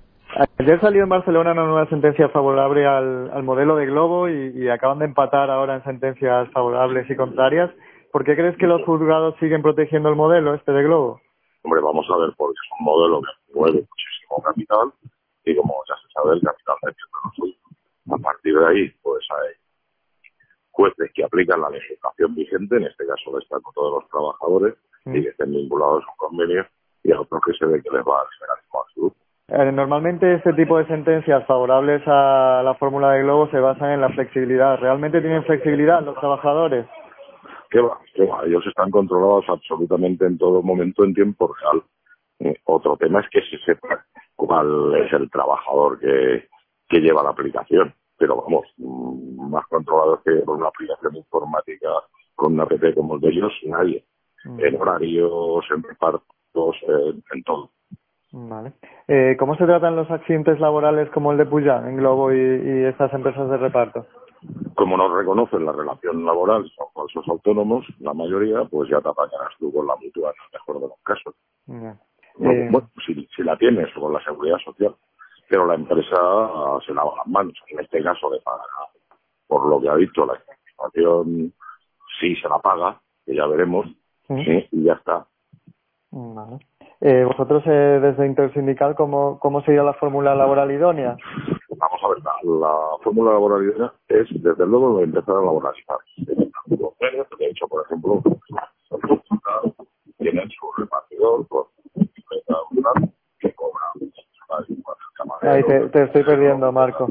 [0.58, 4.70] Ayer salió en Barcelona una nueva sentencia favorable al, al modelo de Globo y, y
[4.70, 7.70] acaban de empatar ahora en sentencias favorables y contrarias.
[8.12, 11.22] ¿Por qué crees que los juzgados siguen protegiendo el modelo este de Globo?
[11.62, 14.92] Hombre, vamos a ver, porque es un modelo que mueve muchísimo capital
[15.46, 17.58] y como ya se sabe, el capital defiende lo suyo.
[18.12, 19.54] A partir de ahí, pues hay
[20.72, 25.24] jueces que aplican la legislación vigente, en este caso el Estatuto de los Trabajadores, y
[25.24, 26.66] que estén vinculados a un convenio,
[27.04, 29.18] y a otros que se ve que les va a liberalismo absoluto.
[29.48, 34.02] Eh, Normalmente este tipo de sentencias favorables a la fórmula de Globo se basan en
[34.02, 34.78] la flexibilidad.
[34.78, 36.86] ¿Realmente tienen flexibilidad los trabajadores?
[37.70, 37.98] ¿Qué va?
[38.14, 38.44] ¿Qué va?
[38.46, 41.84] Ellos están controlados absolutamente en todo momento en tiempo real.
[42.40, 44.06] Eh, otro tema es que se sepa
[44.38, 46.48] cuál es el trabajador que,
[46.88, 47.94] que lleva la aplicación.
[48.18, 51.90] Pero vamos, mm, más controlados que con una aplicación informática,
[52.36, 54.06] con una app como el de ellos, nadie.
[54.46, 57.72] En horarios, en repartos, en, en todo.
[58.32, 58.74] Vale.
[59.08, 62.84] Eh, ¿Cómo se tratan los accidentes laborales como el de Puyán en Globo y, y
[62.86, 64.06] estas empresas de reparto?
[64.76, 69.54] Como no reconocen la relación laboral, son falsos autónomos, la mayoría, pues ya te apañarás
[69.60, 71.36] tú con la mutua en el mejor de los casos.
[72.38, 74.96] Bueno, Eh, bueno, si, si la tienes con la seguridad social,
[75.50, 77.54] pero la empresa ah, se lava las manos.
[77.70, 78.66] En este caso de pagar,
[79.48, 81.54] por lo que ha dicho la administración,
[82.20, 83.88] sí se la paga, que ya veremos.
[84.28, 84.68] ¿sí?
[84.72, 85.26] y ya está.
[86.12, 86.60] Vale.
[87.00, 91.16] Eh, vosotros eh, desde Intersindical, ¿cómo, ¿cómo sería la fórmula laboral idónea?
[91.78, 95.98] Vamos a ver, la, la fórmula laboral idónea es, desde luego, empezar a laboralizar.
[96.18, 98.22] De hecho, por ejemplo,
[100.18, 101.66] tienen su repartidor con
[102.72, 103.10] rural
[103.40, 103.84] que cobra.
[105.42, 107.08] Ahí te, te estoy perdiendo, Marco.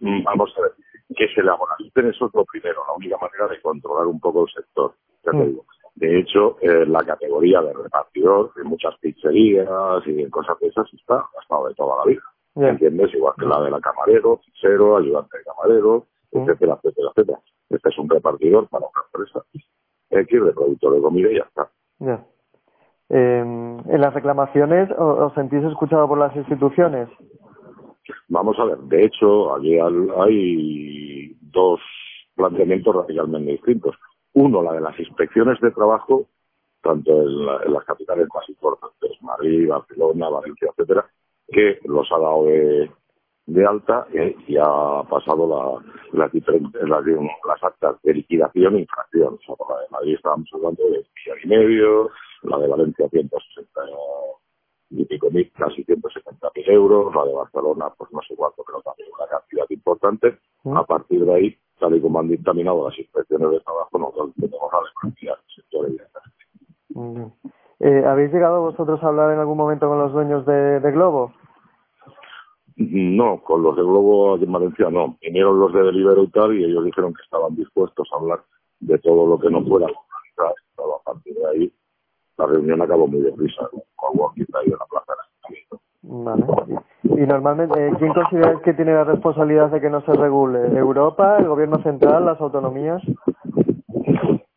[0.00, 0.72] Mm, Vamos a ver,
[1.16, 4.52] que se laboralicen, eso es lo primero, la única manera de controlar un poco el
[4.52, 4.94] sector.
[5.24, 5.46] Ya te Mm.
[5.46, 5.64] digo.
[5.96, 9.68] De hecho, eh, la categoría de repartidor en muchas pizzerías
[10.06, 12.22] y en cosas de esas está ha estado de toda la vida.
[12.56, 12.68] Ya.
[12.70, 13.14] ¿Entiendes?
[13.14, 16.38] Igual que la de la camarero, pizzero, ayudante de camarero, Mm.
[16.40, 17.38] etcétera, etcétera, etcétera.
[17.70, 19.44] Este es un repartidor para una empresa
[20.10, 21.70] X de productor de comida y ya está.
[22.00, 22.24] Ya.
[23.10, 27.08] Eh, ¿En las reclamaciones os sentís escuchado por las instituciones?
[28.28, 31.80] Vamos a ver, de hecho, allí al- hay dos
[32.34, 33.96] planteamientos radicalmente distintos.
[34.32, 36.26] Uno, la de las inspecciones de trabajo,
[36.82, 41.06] tanto en, la- en las capitales más importantes, Madrid, Barcelona, Valencia, etcétera,
[41.48, 42.90] que los ha dado de,
[43.46, 49.38] de alta eh, y ha pasado la- las diferentes las, actas de liquidación e infracción.
[49.48, 52.10] O la de Madrid estábamos hablando de millón y medio,
[52.44, 53.80] la de Valencia 160
[54.90, 58.80] y pico mil, casi 170 mil euros, la de Barcelona, pues no sé cuánto, pero
[58.82, 60.38] también una cantidad importante.
[60.62, 60.76] Mm.
[60.76, 64.72] A partir de ahí, tal y como han dictaminado las inspecciones de trabajo, nosotros tenemos
[64.72, 67.34] la democracia del sector evidentemente.
[67.80, 71.32] Eh, ¿Habéis llegado vosotros a hablar en algún momento con los dueños de, de Globo?
[72.76, 75.16] No, con los de Globo en Valencia no.
[75.20, 78.44] Vinieron los de Deliveroo y tal y ellos dijeron que estaban dispuestos a hablar
[78.80, 79.86] de todo lo que no fuera.
[80.76, 81.72] Pero a partir de ahí,
[82.38, 83.68] la reunión acabó muy deprisa.
[83.96, 85.80] Con walkie ahí en la plaza del Ayuntamiento.
[86.02, 86.80] Vale.
[87.02, 90.76] Y, normalmente, eh, ¿quién consideráis que tiene la responsabilidad de que no se regule?
[90.76, 93.02] ¿Europa, el gobierno central, las autonomías?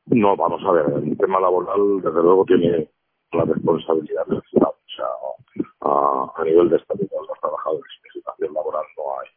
[0.08, 2.90] No, vamos a ver, el tema laboral desde luego tiene
[3.34, 4.74] la responsabilidad del Estado.
[4.74, 5.06] O sea,
[5.82, 9.28] a, a nivel de estatuto de los trabajadores, legislación laboral no hay,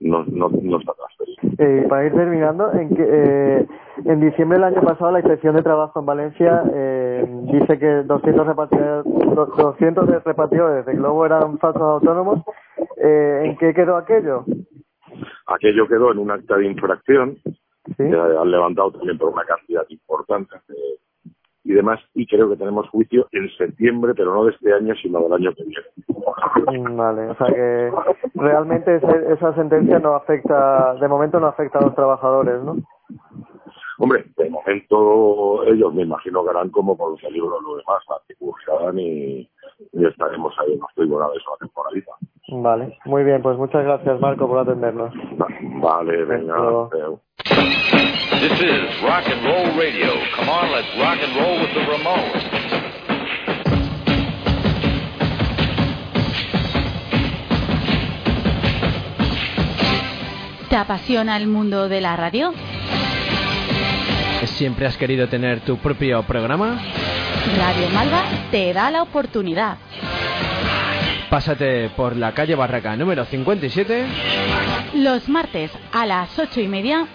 [0.00, 1.19] no, no, no está transferido.
[1.42, 3.66] Eh, para ir terminando, ¿en qué, eh,
[4.04, 8.46] En diciembre del año pasado, la Inspección de Trabajo en Valencia eh, dice que 200
[8.46, 12.42] repartidores, 200 repartidores de Globo eran falsos autónomos.
[12.96, 14.44] Eh, ¿En qué quedó aquello?
[15.46, 17.94] Aquello quedó en un acta de infracción ¿Sí?
[17.96, 20.56] que han levantado también por una cantidad importante
[21.70, 25.20] y demás, y creo que tenemos juicio en septiembre, pero no de este año, sino
[25.20, 26.82] del año que viene.
[26.82, 27.92] Mm, vale, o sea que
[28.34, 32.76] realmente esa sentencia no afecta, de momento no afecta a los trabajadores, ¿no?
[34.00, 38.02] Hombre, de momento ellos me imagino que harán como con los libros lo demás,
[38.36, 39.48] cursan y,
[39.92, 42.12] y estaremos ahí en los tribunales la temporadita.
[42.48, 45.14] Vale, muy bien, pues muchas gracias Marco por atendernos.
[45.80, 46.56] Vale, venga.
[48.40, 50.14] This is Rock and Roll Radio.
[50.36, 52.44] Come on, let's rock and roll with the Ramones.
[60.68, 62.54] ¿Te apasiona el mundo de la radio?
[64.44, 66.80] ¿Siempre has querido tener tu propio programa?
[67.58, 69.78] Radio Malva te da la oportunidad.
[71.28, 74.04] Pásate por la calle Barraca número 57.
[74.94, 77.06] Los martes a las ocho y media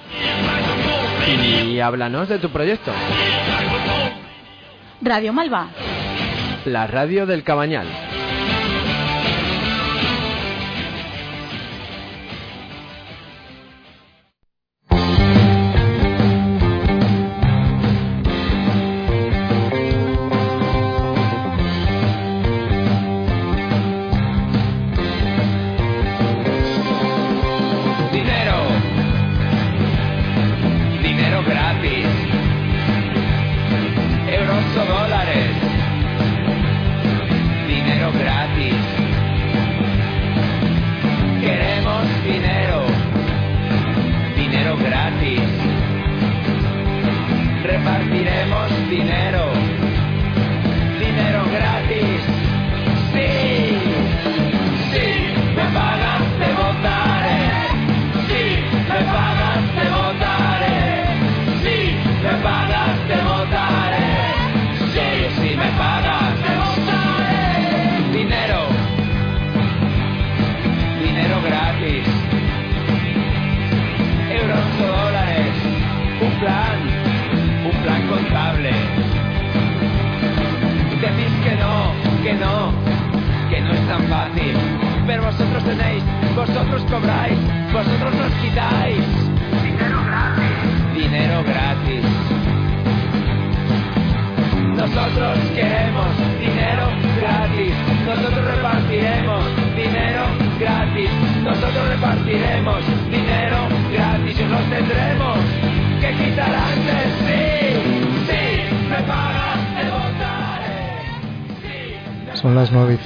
[1.68, 2.92] y háblanos de tu proyecto.
[5.02, 5.68] Radio Malva.
[6.66, 8.05] La radio del Cabañal.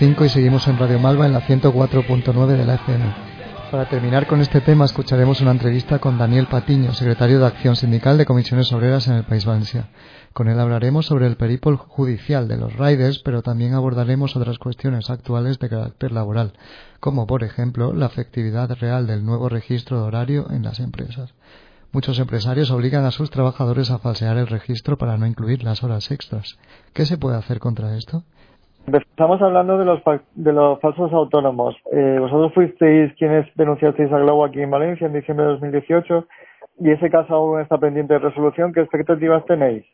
[0.01, 3.03] Y seguimos en Radio Malva en la 104.9 de la FM.
[3.69, 8.17] Para terminar con este tema escucharemos una entrevista con Daniel Patiño, secretario de Acción Sindical
[8.17, 9.89] de Comisiones Obreras en el País Valencia.
[10.31, 15.09] Con él hablaremos sobre el peripol judicial de los riders, pero también abordaremos otras cuestiones
[15.09, 16.53] actuales de carácter laboral,
[17.01, 21.33] como por ejemplo la efectividad real del nuevo registro de horario en las empresas.
[21.91, 26.09] Muchos empresarios obligan a sus trabajadores a falsear el registro para no incluir las horas
[26.09, 26.57] extras.
[26.93, 28.23] ¿Qué se puede hacer contra esto?
[28.97, 30.01] Estamos hablando de los,
[30.35, 31.75] de los falsos autónomos.
[31.91, 36.27] Eh, vosotros fuisteis quienes denunciasteis a Globo aquí en Valencia en diciembre de 2018
[36.79, 38.73] y ese caso aún está pendiente de resolución.
[38.73, 39.85] ¿Qué expectativas tenéis?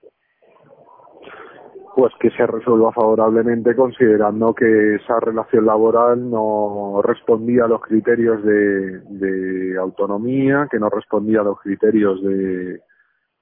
[1.96, 8.44] Pues que se resuelva favorablemente considerando que esa relación laboral no respondía a los criterios
[8.44, 12.82] de, de autonomía, que no respondía a los criterios de,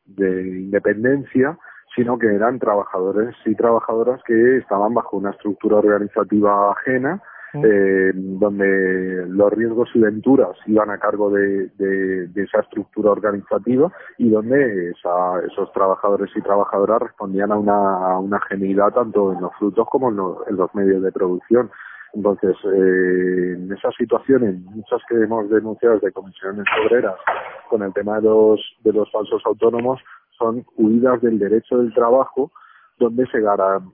[0.06, 1.58] de independencia
[1.96, 7.22] sino que eran trabajadores y trabajadoras que estaban bajo una estructura organizativa ajena,
[7.54, 11.70] eh, donde los riesgos y venturas iban a cargo de,
[12.36, 19.34] esa estructura organizativa y donde esos trabajadores y trabajadoras respondían a una, una genuidad tanto
[19.34, 21.70] en los frutos como en, los medios de producción.
[22.14, 27.16] Entonces, eh, en esas situaciones, muchas que hemos denunciado de comisiones obreras
[27.70, 30.00] con el tema de los, de los falsos autónomos,
[30.38, 32.52] son huidas del derecho del trabajo
[33.00, 33.40] donde se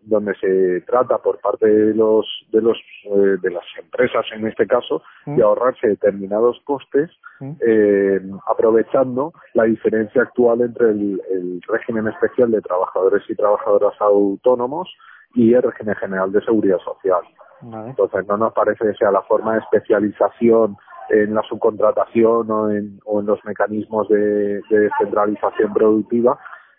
[0.03, 4.67] donde se trata por parte de los de los eh, de las empresas en este
[4.67, 5.35] caso mm.
[5.35, 7.09] de ahorrarse determinados costes
[7.39, 7.51] mm.
[7.65, 11.21] eh, aprovechando la diferencia actual entre el,
[11.67, 14.89] régimen especial de trabajadores y trabajadoras autónomos
[15.33, 17.21] y el régimen general de seguridad social
[17.61, 20.77] entonces no nos parece que sea la forma de especialización
[21.09, 26.37] en la subcontratación o en, o en los mecanismos de, de descentralización productiva,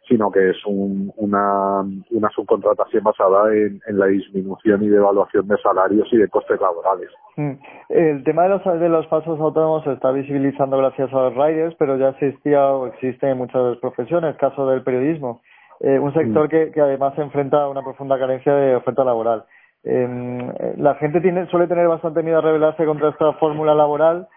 [0.09, 5.57] sino que es un, una, una subcontratación basada en, en, la disminución y devaluación de
[5.59, 7.09] salarios y de costes laborales.
[7.37, 7.53] Mm.
[7.89, 11.77] El tema de los, de los falsos autónomos se está visibilizando gracias a los riders,
[11.79, 15.43] pero ya existía o existe en muchas profesiones, caso del periodismo,
[15.79, 16.49] eh, un sector mm.
[16.49, 19.45] que, que además se enfrenta a una profunda carencia de oferta laboral.
[19.83, 24.29] Eh, la gente tiene, suele tener bastante miedo a rebelarse contra esta fórmula laboral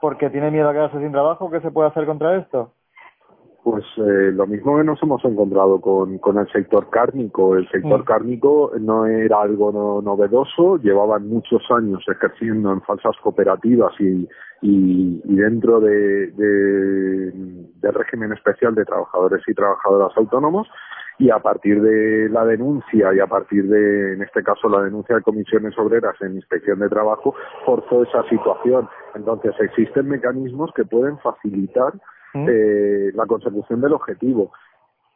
[0.00, 1.50] porque tiene miedo a quedarse sin trabajo.
[1.50, 2.72] ¿Qué se puede hacer contra esto?
[3.64, 7.56] Pues eh, lo mismo que nos hemos encontrado con, con el sector cárnico.
[7.56, 8.04] El sector mm.
[8.04, 14.28] cárnico no era algo novedoso, llevaban muchos años ejerciendo en falsas cooperativas y,
[14.62, 20.66] y, y dentro de, de, del régimen especial de trabajadores y trabajadoras autónomos
[21.18, 25.16] y a partir de la denuncia y a partir de, en este caso, la denuncia
[25.16, 27.34] de comisiones obreras en inspección de trabajo,
[27.64, 28.88] forzó esa situación.
[29.14, 31.94] Entonces, existen mecanismos que pueden facilitar
[32.34, 32.46] ¿Mm?
[32.48, 34.52] eh, la consecución del objetivo.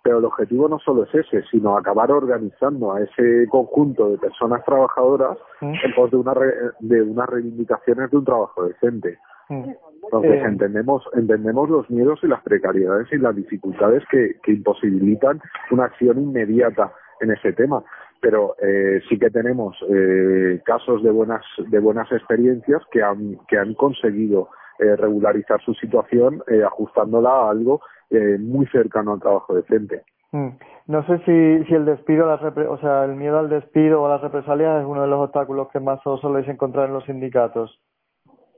[0.02, 4.64] Pero el objetivo no solo es ese, sino acabar organizando a ese conjunto de personas
[4.64, 5.74] trabajadoras ¿Mm?
[5.82, 6.34] en pos de, una
[6.78, 9.18] de unas reivindicaciones de un trabajo decente.
[9.48, 9.70] ¿Mm?
[10.04, 10.44] Entonces eh.
[10.44, 15.40] entendemos entendemos los miedos y las precariedades y las dificultades que, que imposibilitan
[15.70, 17.82] una acción inmediata en ese tema
[18.20, 23.58] pero eh, sí que tenemos eh, casos de buenas de buenas experiencias que han que
[23.58, 27.80] han conseguido eh, regularizar su situación eh, ajustándola a algo
[28.10, 30.02] eh, muy cercano al trabajo decente.
[30.32, 30.48] Mm.
[30.88, 34.20] No sé si, si el despido, o sea, el miedo al despido o a las
[34.20, 37.80] represalias es uno de los obstáculos que más os soléis encontrar en los sindicatos.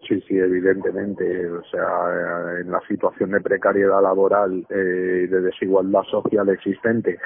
[0.09, 1.51] Sí, sí, evidentemente.
[1.51, 7.19] O sea, en la situación de precariedad laboral, eh, de desigualdad social existente,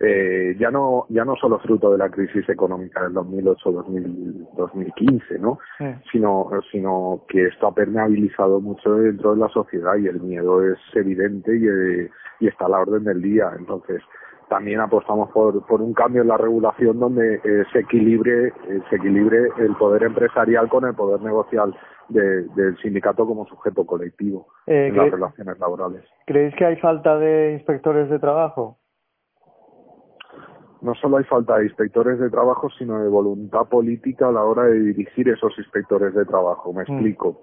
[0.00, 5.60] eh, ya no ya no solo fruto de la crisis económica del 2008-2015, ¿no?
[6.10, 10.78] Sino sino que esto ha permeabilizado mucho dentro de la sociedad y el miedo es
[10.94, 12.10] evidente y, eh,
[12.40, 13.52] y está a la orden del día.
[13.56, 14.02] Entonces
[14.48, 18.96] también apostamos por, por un cambio en la regulación donde eh, se equilibre eh, se
[18.96, 21.74] equilibre el poder empresarial con el poder negocial
[22.08, 26.04] del sindicato como sujeto colectivo en las relaciones laborales.
[26.26, 28.78] ¿Creéis que hay falta de inspectores de trabajo?
[30.84, 34.64] no solo hay falta de inspectores de trabajo, sino de voluntad política a la hora
[34.64, 36.74] de dirigir esos inspectores de trabajo.
[36.74, 36.82] Me mm.
[36.82, 37.40] explico.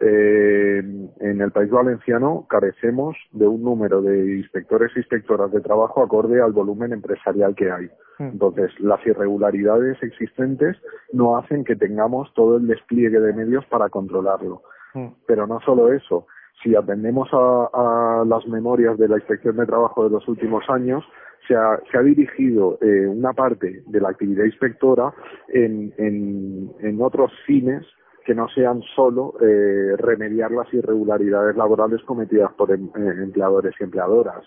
[0.00, 0.82] Eh,
[1.20, 6.40] en el país valenciano carecemos de un número de inspectores e inspectoras de trabajo acorde
[6.40, 7.86] al volumen empresarial que hay.
[8.18, 8.32] Mm.
[8.32, 10.76] Entonces, las irregularidades existentes
[11.12, 14.62] no hacen que tengamos todo el despliegue de medios para controlarlo.
[14.94, 15.08] Mm.
[15.26, 16.26] Pero no solo eso,
[16.62, 21.04] si atendemos a, a, las memorias de la Inspección de Trabajo de los últimos años,
[21.46, 25.12] se ha, se ha dirigido eh, una parte de la actividad inspectora
[25.48, 27.84] en, en, en otros fines
[28.24, 33.84] que no sean solo eh, remediar las irregularidades laborales cometidas por em, eh, empleadores y
[33.84, 34.44] empleadoras.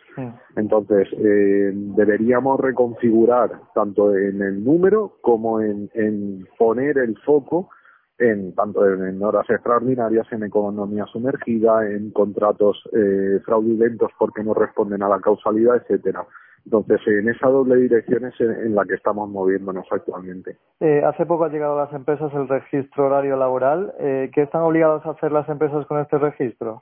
[0.56, 7.70] Entonces, eh, deberíamos reconfigurar tanto en el número como en, en poner el foco
[8.18, 15.04] en tanto en, horas extraordinarias, en economía sumergida, en contratos eh, fraudulentos porque no responden
[15.04, 16.26] a la causalidad, etcétera.
[16.66, 20.58] Entonces, en esa doble dirección es en, la que estamos moviéndonos actualmente.
[20.80, 23.94] Eh, hace poco ha llegado a las empresas el registro horario laboral.
[24.00, 26.82] Eh, ¿Qué están obligados a hacer las empresas con este registro?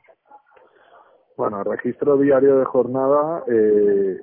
[1.36, 4.17] Bueno, el registro diario de jornada eh,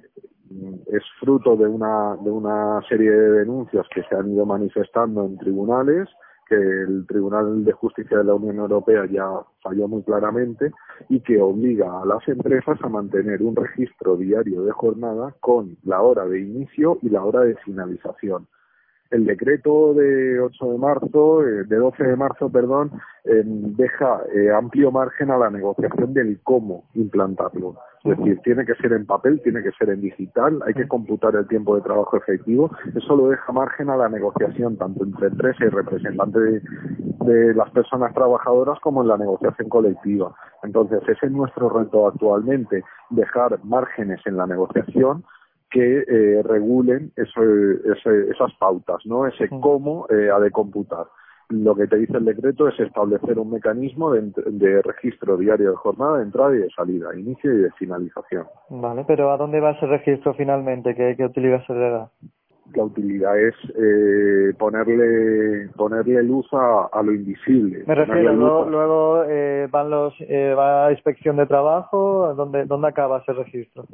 [0.87, 5.37] es fruto de una, de una serie de denuncias que se han ido manifestando en
[5.37, 6.09] tribunales
[6.51, 9.25] que el Tribunal de Justicia de la Unión Europea ya
[9.63, 10.73] falló muy claramente
[11.09, 16.03] y que obliga a las empresas a mantener un registro diario de jornada con la
[16.03, 18.49] hora de inicio y la hora de finalización
[19.11, 22.93] el decreto de 8 de marzo, eh, de 12 de marzo, perdón,
[23.25, 27.77] eh, deja eh, amplio margen a la negociación del cómo implantarlo.
[28.05, 31.35] Es decir, tiene que ser en papel, tiene que ser en digital, hay que computar
[31.35, 32.71] el tiempo de trabajo efectivo.
[32.95, 36.63] Eso lo deja margen a la negociación tanto entre empresa y representante de,
[37.27, 40.35] de las personas trabajadoras como en la negociación colectiva.
[40.63, 45.25] Entonces, ese es nuestro reto actualmente, dejar márgenes en la negociación
[45.71, 49.27] que eh, regulen eso, esas pautas, ¿no?
[49.27, 51.07] Ese cómo eh, ha de computar.
[51.51, 56.19] Lo que te dice el decreto es establecer un mecanismo de, registro diario de jornada,
[56.19, 58.47] de entrada y de salida, inicio y de finalización.
[58.69, 60.95] Vale, pero ¿a dónde va ese registro finalmente?
[60.95, 62.11] ¿Qué, qué utilidad se le da?
[62.75, 67.83] La utilidad es eh, ponerle ponerle luz a, a lo invisible.
[67.85, 72.87] Me refiero, luego, luego eh, van los eh, va a inspección de trabajo, ¿dónde, ¿dónde
[72.87, 73.87] acaba ese registro?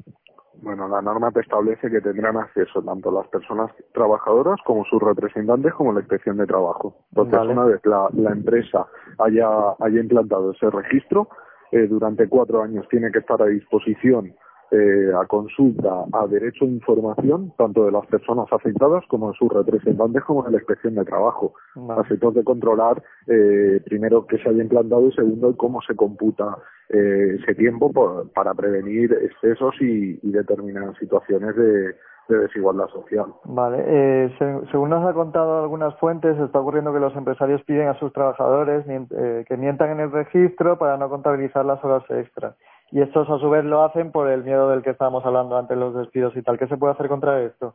[0.63, 5.75] Bueno, la norma te establece que tendrán acceso tanto las personas trabajadoras como sus representantes
[5.75, 6.97] como la inspección de trabajo.
[7.15, 8.87] Entonces, una vez la, la empresa
[9.19, 9.49] haya,
[9.79, 11.29] haya implantado ese registro,
[11.73, 14.35] eh, durante cuatro años tiene que estar a disposición
[14.71, 19.53] eh, a consulta, a derecho de información, tanto de las personas afectadas como de sus
[19.53, 21.55] representantes, como de la inspección de trabajo,
[21.89, 26.59] a efectos de controlar, eh, primero, que se haya implantado y segundo, cómo se computa
[26.89, 27.93] eh, ese tiempo
[28.35, 31.95] para prevenir excesos y, y determinadas situaciones de,
[32.29, 33.27] de desigualdad social.
[33.45, 34.37] Vale, eh,
[34.71, 38.85] según nos ha contado algunas fuentes, está ocurriendo que los empresarios piden a sus trabajadores
[38.89, 42.57] eh, que mientan en el registro para no contabilizar las horas extras.
[42.93, 45.77] Y estos a su vez lo hacen por el miedo del que estábamos hablando antes,
[45.77, 46.59] los despidos y tal.
[46.59, 47.75] ¿Qué se puede hacer contra esto?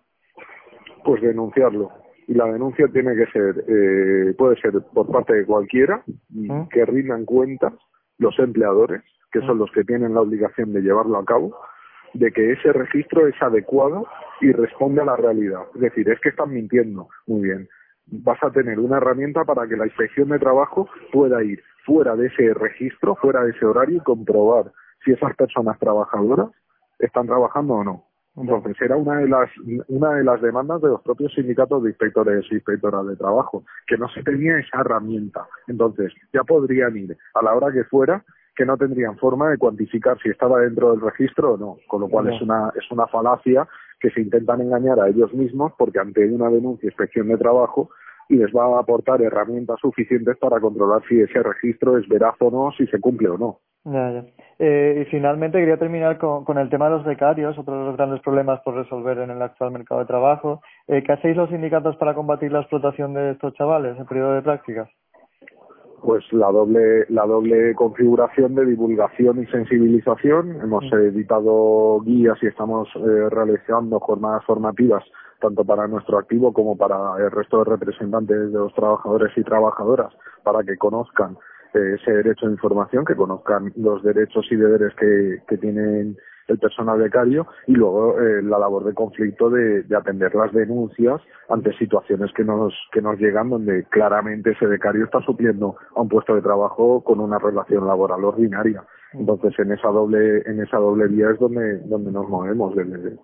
[1.04, 1.92] Pues denunciarlo.
[2.28, 6.68] Y la denuncia tiene que ser, eh, puede ser por parte de cualquiera, ¿Mm?
[6.70, 7.74] que rindan cuentas
[8.20, 9.02] los empleadores,
[9.32, 9.60] que son ¿Mm?
[9.60, 11.58] los que tienen la obligación de llevarlo a cabo,
[12.14, 14.08] de que ese registro es adecuado
[14.40, 15.62] y responde a la realidad.
[15.76, 17.10] Es decir, es que están mintiendo.
[17.28, 17.68] Muy bien.
[18.08, 22.28] Vas a tener una herramienta para que la inspección de trabajo pueda ir fuera de
[22.28, 24.72] ese registro, fuera de ese horario y comprobar
[25.04, 26.50] si esas personas trabajadoras
[27.00, 28.06] están trabajando o no.
[28.38, 29.50] Entonces era una de las
[29.90, 33.98] una de las demandas de los propios sindicatos de inspectores y inspectoras de trabajo que
[33.98, 35.46] no se tenía esa herramienta.
[35.68, 38.24] Entonces ya podrían ir a la hora que fuera
[38.56, 42.08] que no tendrían forma de cuantificar si estaba dentro del registro o no, con lo
[42.08, 43.68] cual es una es una falacia
[44.00, 47.90] que se intentan engañar a ellos mismos porque ante una denuncia inspección de trabajo
[48.30, 52.72] les va a aportar herramientas suficientes para controlar si ese registro es veraz o no,
[52.78, 53.60] si se cumple o no.
[53.84, 54.26] Ya, ya.
[54.60, 57.98] Eh, y finalmente quería terminar con, con, el tema de los becarios, otro de los
[57.98, 60.62] grandes problemas por resolver en el actual mercado de trabajo.
[60.88, 64.42] Eh, ¿Qué hacéis los sindicatos para combatir la explotación de estos chavales en periodo de
[64.44, 64.90] prácticas?
[66.02, 72.90] pues la doble la doble configuración de divulgación y sensibilización hemos editado guías y estamos
[72.96, 75.04] eh, realizando jornadas formativas
[75.40, 80.12] tanto para nuestro activo como para el resto de representantes de los trabajadores y trabajadoras
[80.44, 81.38] para que conozcan
[81.74, 86.18] ese derecho de información que conozcan los derechos y deberes que, que tienen
[86.48, 91.22] el personal becario y luego eh, la labor de conflicto de, de, atender las denuncias
[91.50, 96.10] ante situaciones que nos que nos llegan donde claramente ese becario está supliendo a un
[96.10, 98.84] puesto de trabajo con una relación laboral ordinaria.
[99.14, 103.18] Entonces en esa doble en esa doble vía es donde donde nos movemos desde,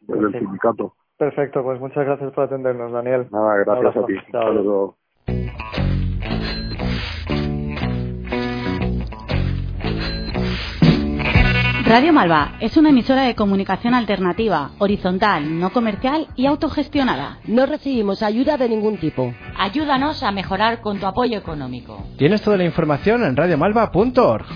[0.00, 0.94] desde el sindicato.
[1.18, 3.26] Perfecto pues muchas gracias por atendernos Daniel.
[3.30, 4.14] Nada gracias a ti.
[4.32, 4.94] Saludos.
[11.90, 17.40] Radio Malva es una emisora de comunicación alternativa, horizontal, no comercial y autogestionada.
[17.48, 19.34] No recibimos ayuda de ningún tipo.
[19.58, 22.06] Ayúdanos a mejorar con tu apoyo económico.
[22.16, 24.46] Tienes toda la información en radiomalva.org.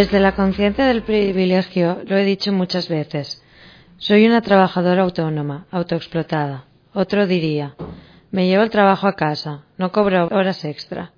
[0.00, 3.44] Desde la conciencia del privilegio lo he dicho muchas veces.
[3.98, 6.64] Soy una trabajadora autónoma, autoexplotada.
[6.94, 7.74] Otro diría,
[8.30, 11.12] me llevo el trabajo a casa, no cobro horas extra.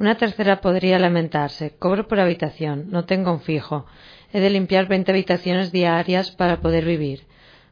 [0.00, 3.84] Una tercera podría lamentarse, cobro por habitación, no tengo un fijo,
[4.32, 7.26] he de limpiar 20 habitaciones diarias para poder vivir.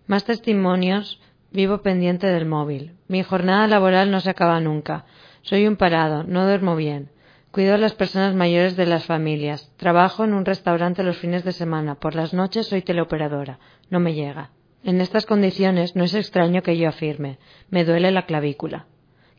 [0.07, 2.97] Más testimonios, vivo pendiente del móvil.
[3.09, 5.07] Mi jornada laboral no se acaba nunca.
[5.41, 7.09] Soy un parado, no duermo bien.
[7.53, 9.73] Cuido a las personas mayores de las familias.
[9.77, 11.97] Trabajo en un restaurante los fines de semana.
[11.97, 13.59] Por las noches soy teleoperadora.
[13.89, 14.53] No me llega.
[14.85, 17.39] En estas condiciones no es extraño que yo afirme
[17.69, 18.87] me duele la clavícula.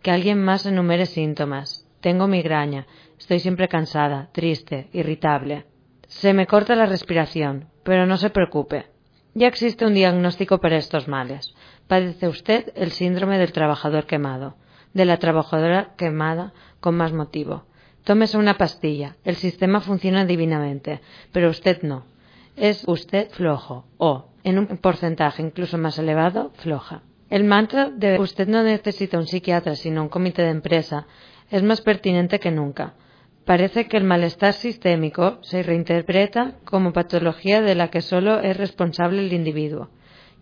[0.01, 1.87] Que alguien más enumere síntomas.
[2.01, 2.85] Tengo migraña.
[3.17, 5.65] Estoy siempre cansada, triste, irritable.
[6.07, 8.87] Se me corta la respiración, pero no se preocupe.
[9.35, 11.55] Ya existe un diagnóstico para estos males.
[11.87, 14.57] Padece usted el síndrome del trabajador quemado,
[14.93, 16.51] de la trabajadora quemada
[16.81, 17.70] con más motivo.
[18.03, 19.15] Tómese una pastilla.
[19.23, 22.05] El sistema funciona divinamente, pero usted no.
[22.55, 27.03] Es usted flojo o, en un porcentaje incluso más elevado, floja.
[27.29, 31.07] El mantra de usted no necesita un psiquiatra sino un comité de empresa
[31.49, 32.93] es más pertinente que nunca.
[33.45, 39.25] Parece que el malestar sistémico se reinterpreta como patología de la que solo es responsable
[39.25, 39.89] el individuo.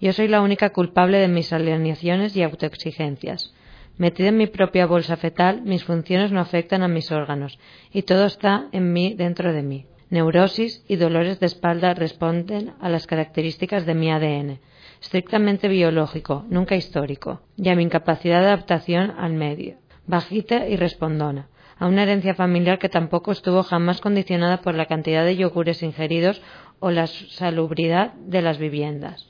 [0.02, 3.54] Yo soy la única culpable de mis alienaciones y autoexigencias.
[4.00, 7.60] Metida en mi propia bolsa fetal, mis funciones no afectan a mis órganos,
[7.92, 9.88] y todo está en mí dentro de mí.
[10.10, 14.60] Neurosis y dolores de espalda responden a las características de mi ADN,
[15.02, 19.76] estrictamente biológico, nunca histórico, y a mi incapacidad de adaptación al medio,
[20.08, 25.26] bajita y respondona, a una herencia familiar que tampoco estuvo jamás condicionada por la cantidad
[25.26, 26.42] de yogures ingeridos
[26.80, 29.30] o la salubridad de las viviendas.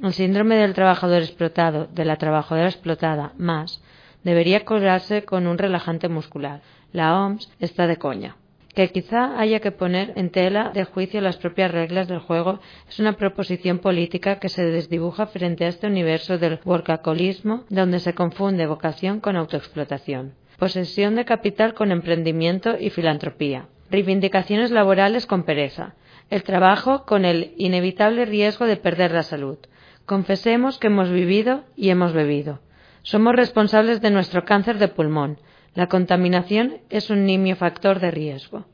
[0.00, 3.82] El síndrome del trabajador explotado, de la trabajadora explotada, más,
[4.24, 6.62] debería curarse con un relajante muscular.
[6.92, 8.36] La OMS está de coña.
[8.74, 12.58] Que quizá haya que poner en tela de juicio las propias reglas del juego
[12.88, 18.14] es una proposición política que se desdibuja frente a este universo del workaholismo donde se
[18.14, 20.34] confunde vocación con autoexplotación.
[20.58, 23.68] Posesión de capital con emprendimiento y filantropía.
[23.90, 25.94] Reivindicaciones laborales con pereza.
[26.30, 29.58] El trabajo con el inevitable riesgo de perder la salud.
[30.04, 32.58] Confesemos que hemos vivido y hemos bebido.
[33.04, 35.38] Somos responsables de nuestro cáncer de pulmón.
[35.74, 38.64] La contaminación es un nimio factor de riesgo.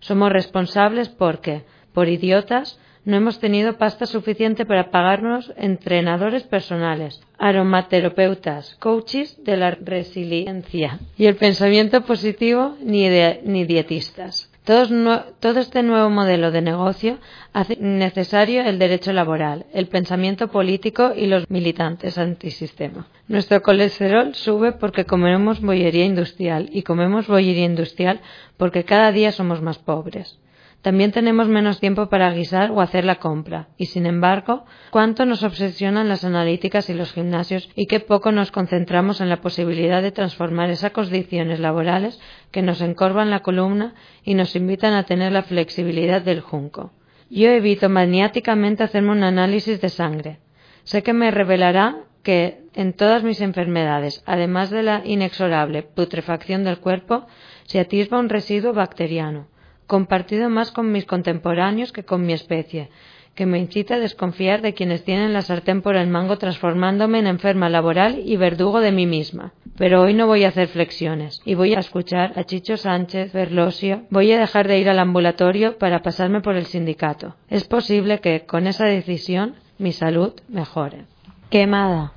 [0.00, 8.74] Somos responsables porque, por idiotas, no hemos tenido pasta suficiente para pagarnos entrenadores personales, aromaterapeutas,
[8.80, 13.08] coaches de la resiliencia y el pensamiento positivo ni,
[13.44, 14.50] ni dietistas.
[14.66, 17.18] Todo, este nuevo modelo de negocio
[17.52, 23.06] hace necesario el derecho laboral, el pensamiento político y los militantes antisistema.
[23.28, 28.20] Nuestro colesterol sube porque comemos bollería industrial y comemos bollería industrial
[28.56, 30.36] porque cada día somos más pobres.
[30.82, 33.68] También tenemos menos tiempo para guisar o hacer la compra.
[33.76, 38.52] Y sin embargo, cuánto nos obsesionan las analíticas y los gimnasios y qué poco nos
[38.52, 42.20] concentramos en la posibilidad de transformar esas condiciones laborales
[42.52, 46.92] que nos encorvan la columna y nos invitan a tener la flexibilidad del junco.
[47.28, 50.38] Yo evito maniáticamente hacerme un análisis de sangre.
[50.84, 56.78] Sé que me revelará que en todas mis enfermedades, además de la inexorable putrefacción del
[56.78, 57.26] cuerpo,
[57.64, 59.48] se atisba un residuo bacteriano
[59.86, 62.90] compartido más con mis contemporáneos que con mi especie,
[63.34, 67.26] que me incita a desconfiar de quienes tienen la sartén por el mango transformándome en
[67.26, 69.52] enferma laboral y verdugo de mí misma.
[69.76, 74.04] Pero hoy no voy a hacer flexiones y voy a escuchar a Chicho Sánchez, Berlosio,
[74.10, 77.36] voy a dejar de ir al ambulatorio para pasarme por el sindicato.
[77.48, 81.04] Es posible que, con esa decisión, mi salud mejore.
[81.50, 82.12] Quemada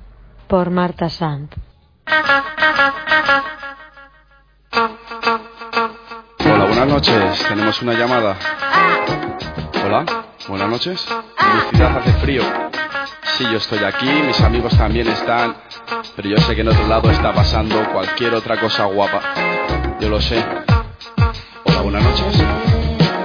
[0.48, 1.54] por Marta Sant.
[6.86, 7.46] Buenas noches.
[7.46, 8.38] Tenemos una llamada.
[9.84, 10.04] Hola,
[10.48, 11.06] buenas noches.
[11.36, 12.42] Felicidad, hace frío.
[13.36, 15.56] Sí, yo estoy aquí, mis amigos también están,
[16.16, 19.20] pero yo sé que en otro lado está pasando cualquier otra cosa guapa.
[20.00, 20.42] Yo lo sé.
[21.64, 22.34] Hola, buenas noches.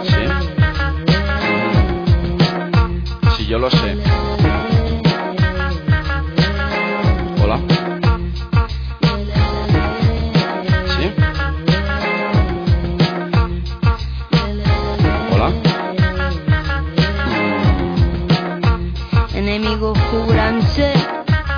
[0.04, 0.26] Sí.
[3.38, 4.05] Sí, yo lo sé.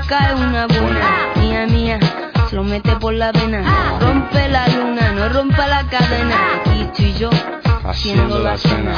[0.07, 1.33] Cae una buena.
[1.35, 1.99] Mía, mía,
[2.49, 3.63] se lo mete por la vena.
[3.99, 6.35] Rompe la luna, no rompa la cadena.
[6.55, 7.29] Aquí estoy yo,
[7.83, 8.93] haciendo la cena.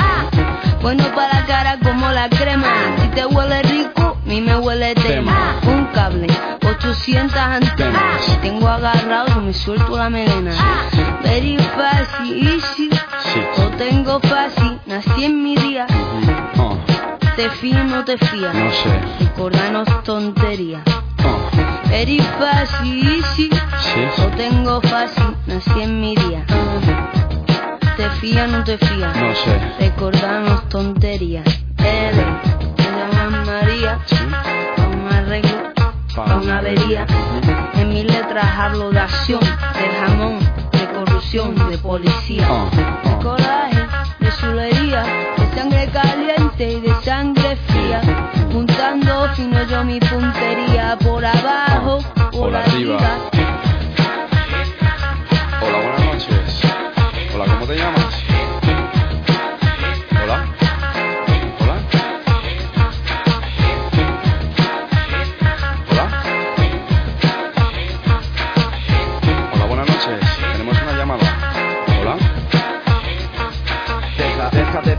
[0.82, 2.68] Bueno para la cara como la crema.
[3.01, 5.60] Si te huele rico, a mí me huele tema.
[5.68, 6.28] Un cable,
[6.66, 8.39] 800 antenas.
[8.41, 10.51] Tengo agarrado, me suelto la melena.
[11.24, 12.89] Very fast, easy.
[13.57, 15.88] Lo tengo fácil, nací en mi día.
[17.40, 18.54] Oh, Te fío, no te fías.
[18.54, 19.02] no sé.
[19.22, 20.82] Recordanos tonterías.
[21.24, 23.50] Oh, Eres fácil, sí.
[23.80, 24.02] sí.
[24.18, 26.44] Lo tengo fácil, nací en mi día.
[27.96, 29.16] Te fía, no te fías.
[29.16, 29.62] No sé.
[29.80, 31.46] Recordanos tonterías.
[31.78, 32.26] Eres,
[32.76, 34.00] te llamas María.
[34.76, 35.74] Pa' un arreglo,
[36.16, 37.06] pa' una avería.
[37.76, 40.40] En mis letras hablo de acción, de jamón,
[40.74, 42.48] de corrupción, de policía.
[42.52, 43.88] Oh, De coraje,
[44.20, 45.04] de chulería,
[45.38, 46.09] de sangre caliente
[46.68, 48.01] y de sangre fría.
[48.51, 51.99] Juntando fino yo mi puntería por abajo,
[52.32, 52.97] por, Por arriba.
[55.62, 56.62] Hola, buenas noches.
[57.34, 57.99] Hola, ¿cómo te llamas?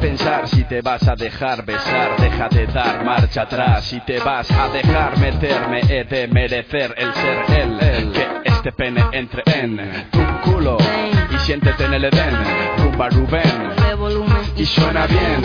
[0.00, 3.84] Pensar si te vas a dejar besar, deja de dar marcha atrás.
[3.84, 9.04] Si te vas a dejar meterme, he de merecer el ser él, que este pene
[9.12, 9.78] entre en
[10.10, 10.78] tu culo
[11.30, 12.34] y siéntete en el Edén.
[12.78, 13.70] Rumba Rubén
[14.60, 15.42] y suena bien.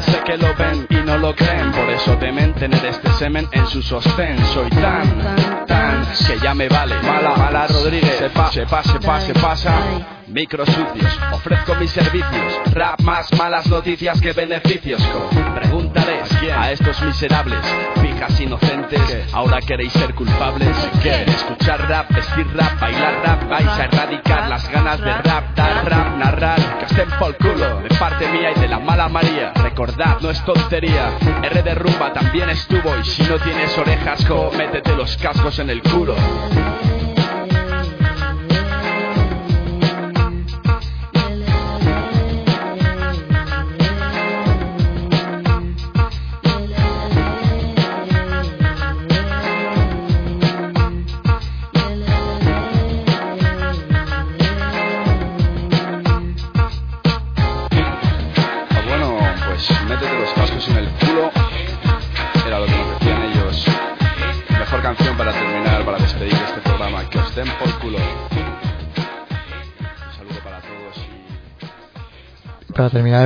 [0.00, 3.66] Sé que lo ven y no lo creen, por eso temen tener este semen en
[3.66, 4.36] su sostén.
[4.46, 6.96] Soy tan, tan, que ya me vale.
[7.02, 9.74] Mala, mala Rodríguez, se pa, se pa, se pa, se pasa.
[10.26, 12.60] Micros sucios, ofrezco mis servicios.
[12.74, 15.02] Rap más malas noticias que beneficios.
[15.02, 15.30] Co.
[15.54, 16.18] Pregúntale
[16.56, 17.60] a estos miserables,
[18.00, 19.00] fijas inocentes.
[19.32, 20.76] Ahora queréis ser culpables.
[21.02, 21.24] ¿Qué?
[21.26, 23.48] Escuchar rap, vestir rap, bailar rap.
[23.48, 26.78] Vais a erradicar las ganas de rap, dar rap, narrar.
[26.78, 29.52] Que den por culo de parte mía y de la mala María.
[29.54, 31.12] Recordad, no es tontería.
[31.42, 32.96] R de rumba también estuvo.
[32.98, 36.14] Y si no tienes orejas, co, métete los cascos en el culo.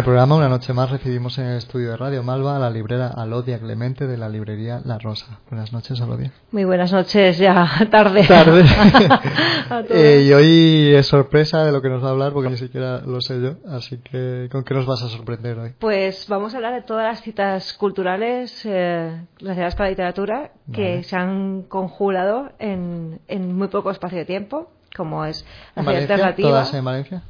[0.02, 3.06] El programa, una noche más recibimos en el estudio de Radio Malva a la librera
[3.06, 5.38] Alodia Clemente de la librería La Rosa.
[5.48, 6.32] Buenas noches, Alodia.
[6.50, 8.24] Muy buenas noches, ya tarde.
[8.26, 8.64] Tarde.
[9.90, 12.98] Eh, y hoy es sorpresa de lo que nos va a hablar porque ni siquiera
[13.00, 13.54] lo sé yo.
[13.70, 15.72] Así que, ¿con qué nos vas a sorprender hoy?
[15.78, 20.82] Pues vamos a hablar de todas las citas culturales eh, relacionadas con la literatura que
[20.82, 21.02] Vale.
[21.04, 25.44] se han conjurado en, en muy poco espacio de tiempo, como es
[25.76, 26.14] la ¿En Feria Valencia?
[26.14, 26.48] Alternativa.
[26.48, 27.22] ¿Todas en Valencia?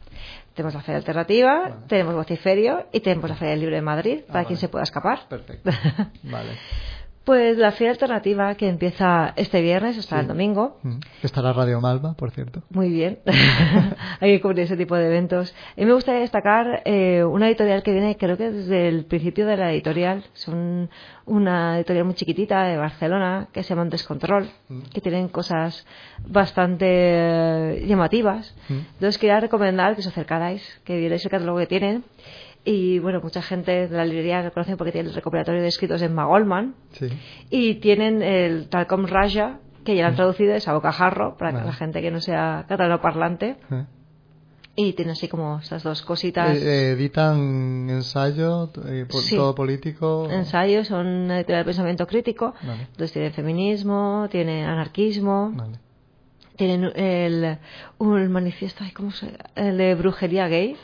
[0.55, 4.35] Tenemos la Feria Alternativa, tenemos Vociferio y tenemos la Feria del Libro de Madrid, para
[4.41, 4.47] vale.
[4.47, 5.21] quien se pueda escapar.
[5.29, 5.71] Perfecto.
[6.25, 6.51] Vale.
[7.25, 10.79] Pues la Feria Alternativa que empieza este viernes hasta el domingo.
[10.83, 10.99] Mm.
[11.23, 12.63] Estará Radio Malva, por cierto.
[12.71, 13.21] Muy bien.
[14.21, 15.55] Hay que cubrir ese tipo de eventos.
[15.77, 19.57] Mí me gustaría destacar eh, una editorial que viene, creo que desde el principio de
[19.57, 20.25] la editorial.
[20.33, 20.91] Son
[21.25, 24.51] una editorial muy chiquitita de Barcelona que se llama Descontrol,
[24.93, 25.87] que tienen cosas
[26.27, 28.53] bastante eh, llamativas.
[28.69, 32.05] Entonces quería recomendar que os acercarais, que vierais el catálogo que tienen.
[32.65, 36.01] Y bueno, mucha gente de la librería lo conocen porque tiene el recopilatorio de escritos
[36.01, 36.75] de Emma Goldman.
[36.93, 37.09] Sí.
[37.51, 41.67] Y tienen el Talcom Raja, que ya lo han traducido, es a bocajarro, para Vale.
[41.67, 43.57] la gente que no sea catalano parlante.
[43.71, 43.85] Eh.
[44.77, 46.57] Y tiene así como estas dos cositas.
[46.57, 49.35] Eh, eh, editan ensayo, eh, po- Sí.
[49.37, 50.29] todo político.
[50.31, 52.55] Ensayos, son una editorial de pensamiento crítico.
[52.63, 52.83] Vale.
[52.83, 55.53] Entonces tiene feminismo, tiene anarquismo.
[56.57, 57.59] Tienen el,
[57.99, 60.77] un manifiesto, ay, ¿cómo se El de brujería gay,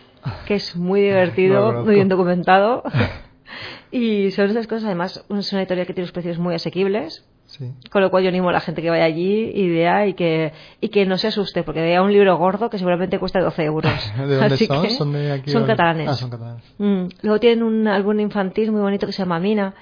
[0.47, 2.83] que es muy divertido, muy bien documentado.
[3.91, 7.25] y son esas cosas, además, es una editorial que tiene los precios muy asequibles.
[7.47, 7.73] Sí.
[7.91, 10.53] Con lo cual yo animo a la gente que vaya allí y vea y que,
[10.83, 14.13] y que no se asuste, porque vea un libro gordo que seguramente cuesta 12 euros.
[14.19, 14.83] ¿De dónde Así son?
[14.83, 16.09] que ¿Son de aquí son o- catalanes.
[16.11, 16.63] Ah, son catalanes.
[16.77, 17.05] Mm.
[17.23, 19.73] Luego tienen un álbum infantil muy bonito que se llama Mina,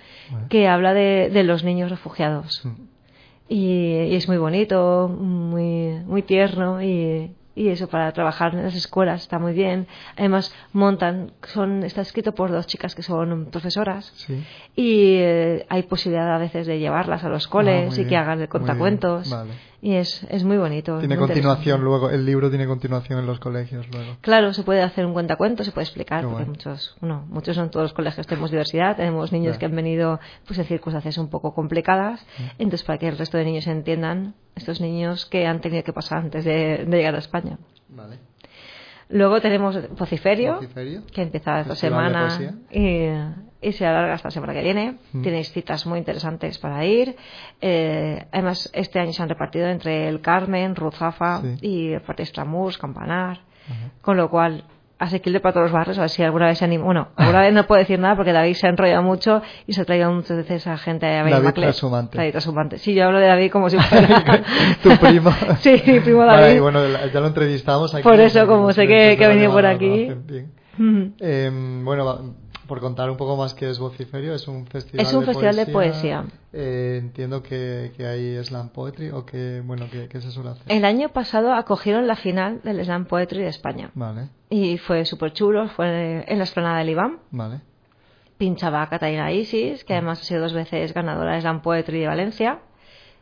[0.49, 2.65] que habla de, de los niños refugiados.
[2.65, 2.83] Mm.
[3.49, 3.57] Y,
[4.11, 9.23] y es muy bonito, muy, muy tierno y, y eso para trabajar en las escuelas
[9.23, 9.89] está muy bien.
[10.17, 14.45] Además montan, son, está escrito por dos chicas que son profesoras Sí.
[14.77, 18.17] y eh, hay posibilidad a veces de llevarlas a los coles Ah, muy y que
[18.17, 19.31] hagan el contacuentos.
[19.31, 19.53] Vale.
[19.87, 20.99] Y es, es muy bonito.
[20.99, 24.17] Tiene muy continuación luego, el libro tiene continuación en los colegios luego.
[24.21, 27.85] Claro, se puede hacer un cuentacuento, se puede explicar, porque muchos, bueno, muchos en todos
[27.85, 32.27] los colegios tenemos diversidad, tenemos niños que han venido pues en circunstancias un poco complicadas,
[32.59, 36.19] entonces para que el resto de niños entiendan estos niños que han tenido que pasar
[36.19, 37.57] antes de, de llegar a España.
[37.89, 38.19] Vale.
[39.09, 41.03] Luego tenemos Vociferio, Vociferio.
[41.13, 43.07] que empieza esta semana y,
[43.61, 44.99] y se alarga hasta la semana que viene.
[45.13, 45.23] Mm.
[45.23, 47.17] Tenéis citas muy interesantes para ir.
[47.61, 51.57] Eh, además, este año se han repartido entre el Carmen, Ruzafa Sí.
[51.63, 52.25] y el Fuerte
[52.79, 53.41] Campanar.
[54.01, 54.65] Con lo cual,
[54.99, 56.85] asequible para todos los barrios, a ver si alguna vez se anima.
[56.85, 59.83] Bueno, alguna vez no puedo decir nada porque David se ha enrollado mucho y se
[59.83, 61.67] ha traído muchas veces a gente a ver David Maclet.
[61.67, 62.17] Trashumante.
[62.19, 62.79] David Trashumante.
[62.79, 64.23] Sí, yo hablo de David como si fuera
[64.83, 65.31] tu primo.
[65.61, 66.57] Sí, mi primo Vale, David.
[66.57, 66.81] y bueno,
[67.13, 68.03] ya lo entrevistamos aquí.
[68.03, 70.09] Por eso, como sé que, ha venido por aquí.
[71.21, 71.51] Eh,
[71.83, 72.35] bueno,
[72.67, 75.57] por contar un poco más qué es Vociferio, es un festival Es un de festival
[75.57, 76.25] de poesía.
[76.53, 80.65] Eh, entiendo que, que hay slam poetry o que, bueno, que, que se suele hacer.
[80.69, 83.91] El año pasado acogieron la final del Slam Poetry de España.
[83.95, 87.19] Vale, Y fue súper chulo, fue en la esplanada del IBAM.
[87.31, 87.61] vale.
[88.39, 92.59] Pinchaba Catalina Isis, que además ha sido dos veces ganadora de Slam Poetry de Valencia.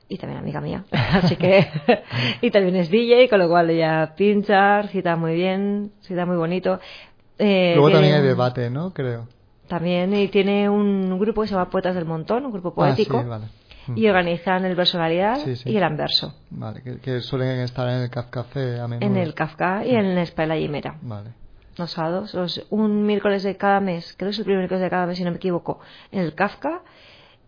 [0.09, 0.85] Y también amiga mía.
[0.91, 1.67] Así que.
[2.41, 6.81] y también es DJ, con lo cual ella pincha, cita muy bien, cita muy bonito.
[7.39, 8.93] Eh, Luego también hay debate, ¿no?
[8.93, 9.27] Creo.
[9.69, 13.19] También, y tiene un grupo que se llama Poetas del Montón, un grupo poético.
[13.19, 13.45] Ah, sí, vale.
[13.87, 13.99] Mm.
[13.99, 15.71] Y organizan el verso variedad Sí, sí.
[15.71, 16.35] y el anverso.
[16.51, 19.07] Vale, que, que suelen estar en el Caf Café a menudo.
[19.07, 20.97] En el Kafka y en el Espela Yimera.
[21.03, 21.31] Vale.
[21.77, 24.91] los sábados, los- un miércoles de cada mes, creo que es el primer miércoles de
[24.91, 25.81] cada mes, si no me equivoco,
[26.13, 26.83] en el Kafka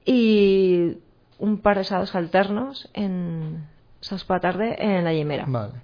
[0.04, 0.98] y
[1.38, 3.66] un par de sábados alternos en
[4.00, 5.44] sábados por la tarde en la Yemera.
[5.46, 5.74] Vale.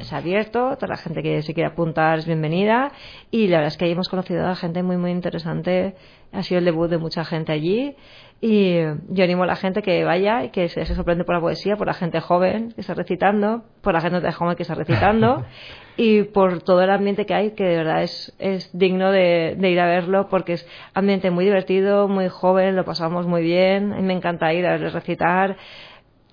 [0.00, 2.90] Es abierto, toda la gente que se quiera apuntar es bienvenida
[3.30, 5.94] y la verdad es que ahí hemos conocido a gente muy muy interesante.
[6.32, 7.94] Ha sido el debut de mucha gente allí
[8.40, 8.78] y
[9.10, 11.76] yo animo a la gente que vaya y que se, se sorprende por la poesía,
[11.76, 15.44] por la gente joven que está recitando, por la gente joven que está recitando
[15.98, 19.70] y por todo el ambiente que hay que de verdad es, es digno de, de
[19.70, 24.02] ir a verlo porque es ambiente muy divertido, muy joven, lo pasamos muy bien, mí
[24.02, 25.58] me encanta ir a recitar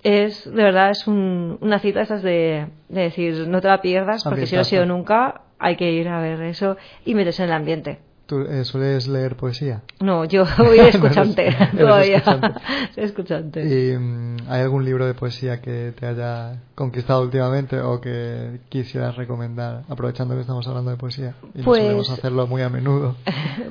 [0.02, 4.24] es de verdad es un- una cita esas de, de decir no te la pierdas
[4.24, 7.50] porque si no ha sido nunca hay que ir a ver eso y meterse en
[7.50, 9.82] el ambiente ¿Tú eh, sueles leer poesía?
[10.00, 12.22] no yo voy de escuchante eres todavía
[12.96, 13.62] escuchante.
[13.62, 19.16] ¿Y mm, hay algún libro de poesía que te haya conquistado últimamente o que quisieras
[19.16, 21.34] recomendar, aprovechando que estamos hablando de poesía?
[21.54, 23.16] Y no Pues- solemos hacerlo muy a menudo.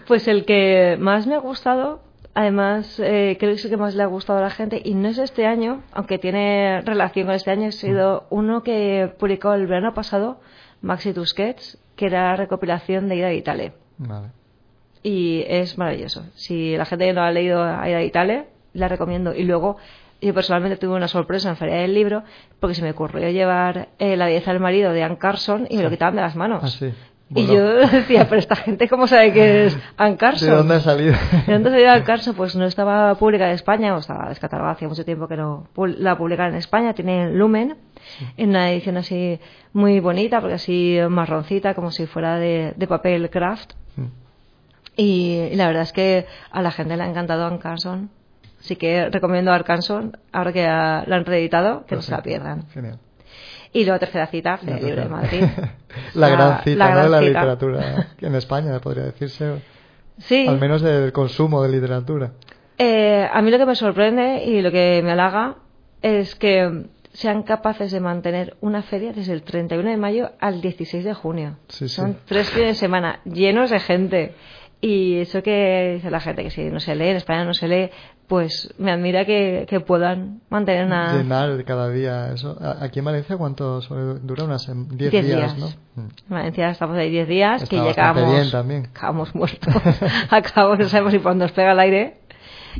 [0.07, 2.01] Pues el que más me ha gustado,
[2.34, 4.93] además eh, creo que es el que más le ha gustado a la gente, y
[4.93, 9.53] no es este año, aunque tiene relación con este año, ha sido uno que publicó
[9.53, 10.39] el verano pasado,
[10.82, 13.73] Maxi Tusquets, que era recopilación de Ida Vitale.
[13.97, 14.27] Vale.
[15.03, 16.25] Y es maravilloso.
[16.36, 19.34] Si la gente no ha leído a Ida Vitale, la recomiendo.
[19.34, 19.77] Y luego,
[20.21, 22.23] yo personalmente tuve una sorpresa en Feria del Libro,
[22.59, 25.84] porque se me ocurrió llevar eh, La belleza del marido de Anne Carson y me
[25.84, 26.63] lo quitaban de las manos.
[26.63, 26.93] Ah, sí.
[27.34, 30.49] Y yo decía, pero esta gente, ¿cómo sabe que es Anne Carson?
[30.49, 31.13] ¿De dónde ha salido?
[31.47, 32.36] ¿De dónde salió Anne Carson?
[32.36, 36.17] Pues no estaba pública en España, o estaba descatalogada hacía mucho tiempo que no la
[36.17, 36.93] publicaron en España.
[36.93, 37.77] Tiene Lumen,
[38.36, 39.39] en una edición así
[39.73, 43.73] muy bonita, porque así marroncita, como si fuera de, de papel craft.
[43.95, 44.05] Mm.
[44.97, 48.09] Y, y la verdad es que a la gente le ha encantado Anne Carson.
[48.59, 52.21] Así que recomiendo a Anne Carson, ahora que la han reeditado, que no se la
[52.21, 52.67] pierdan.
[52.67, 52.99] Genial.
[53.74, 55.43] Y luego tercera cita, Feria del Libro de Madrid.
[56.15, 56.91] la La- gran cita la ¿no?
[56.95, 57.30] gran de la cita.
[57.30, 59.61] literatura en España, podría decirse.
[60.17, 60.45] Sí.
[60.47, 62.32] Al menos del consumo de literatura.
[62.78, 65.55] Eh, a mí lo que me sorprende y lo que me halaga
[66.01, 71.03] es que sean capaces de mantener una feria desde el 31 de mayo al 16
[71.03, 71.57] de junio.
[71.67, 71.95] Sí, sí.
[71.95, 74.34] Son tres fines de semana llenos de gente.
[74.84, 77.67] Y eso que dice la gente, que si no se lee, en España no se
[77.67, 77.91] lee,
[78.27, 81.15] pues me admira que, que puedan mantener una...
[81.17, 82.57] Llenar cada día eso.
[82.79, 83.79] Aquí en Valencia, ¿cuánto
[84.21, 84.45] dura?
[84.45, 85.57] Unas 10 Diez días, días.
[85.57, 85.67] ¿no?
[86.01, 86.07] Mm.
[86.07, 88.86] En Valencia estamos ahí 10 días, Está que llegamos, bien también.
[88.88, 89.73] acabamos muertos,
[90.32, 92.17] acabamos, no sabemos si cuándo nos pega el aire.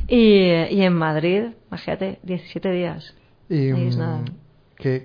[0.08, 3.14] Y, y en Madrid, imagínate, 17 días.
[3.48, 4.20] Y es mm, nada.
[4.82, 5.04] Que,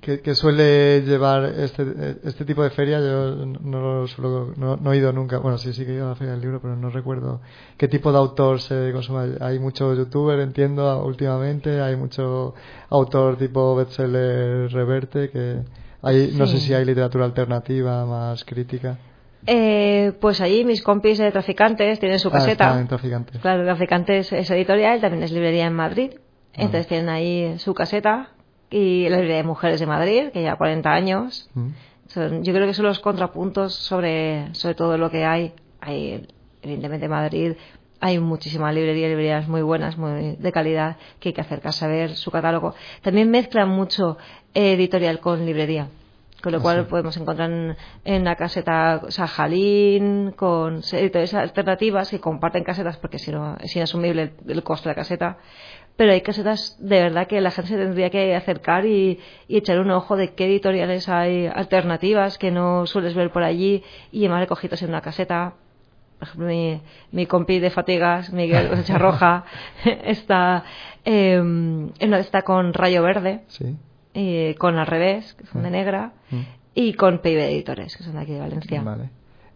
[0.00, 4.92] que- que- suele llevar este, este tipo de feria, yo no, lo suelo- no, no
[4.92, 6.74] he ido nunca, bueno, sí, sí que he ido a la feria del libro, pero
[6.74, 7.40] no recuerdo
[7.76, 9.36] qué tipo de autor se consume.
[9.40, 12.54] Hay mucho youtuber, entiendo, últimamente, hay mucho
[12.88, 15.58] autor tipo bestseller reverte, que
[16.02, 18.96] hay, no sé si hay literatura alternativa más crítica.
[19.46, 22.64] Eh, pues allí mis compis de Traficantes tienen su Ah, caseta.
[22.64, 23.38] están en Traficantes.
[23.40, 26.10] Claro, Traficantes es editorial, también es librería en Madrid.
[26.54, 28.30] Entonces tienen ahí su caseta
[28.70, 31.48] y la librería de mujeres de Madrid, que lleva 40 años.
[31.54, 31.68] Mm.
[32.08, 35.52] Son- yo creo que son los contrapuntos sobre, sobre todo lo que hay.
[35.80, 36.26] Hay,
[36.62, 37.52] evidentemente, en Madrid
[38.02, 42.16] hay muchísima librería, librerías muy buenas, muy de calidad, que hay que acercarse a ver
[42.16, 42.74] su catálogo.
[43.02, 44.16] También mezclan mucho
[44.54, 45.88] eh, editorial con librería.
[46.42, 46.86] Con lo Ah, cual sí.
[46.88, 53.30] podemos encontrar en, en la caseta Sajalín, con editoriales alternativas que comparten casetas porque si
[53.30, 55.36] no es inasumible el, el costo de la caseta,
[55.96, 59.18] pero hay casetas de verdad que la gente se tendría que acercar y,
[59.48, 63.82] y echar un ojo de qué editoriales hay alternativas que no sueles ver por allí
[64.12, 65.54] y llevar recogidos en una caseta.
[66.18, 66.80] Por ejemplo, mi,
[67.12, 69.44] mi compi de fatigas, Miguel Cosecha Roja,
[69.84, 70.64] está,
[71.04, 71.42] eh,
[71.98, 73.76] está con Rayo Verde, Sí.
[74.14, 76.40] y con Al Revés, que son de negra, Mm.
[76.74, 78.82] y con PIB Editores, que son de aquí de Valencia.
[78.82, 79.10] Vale.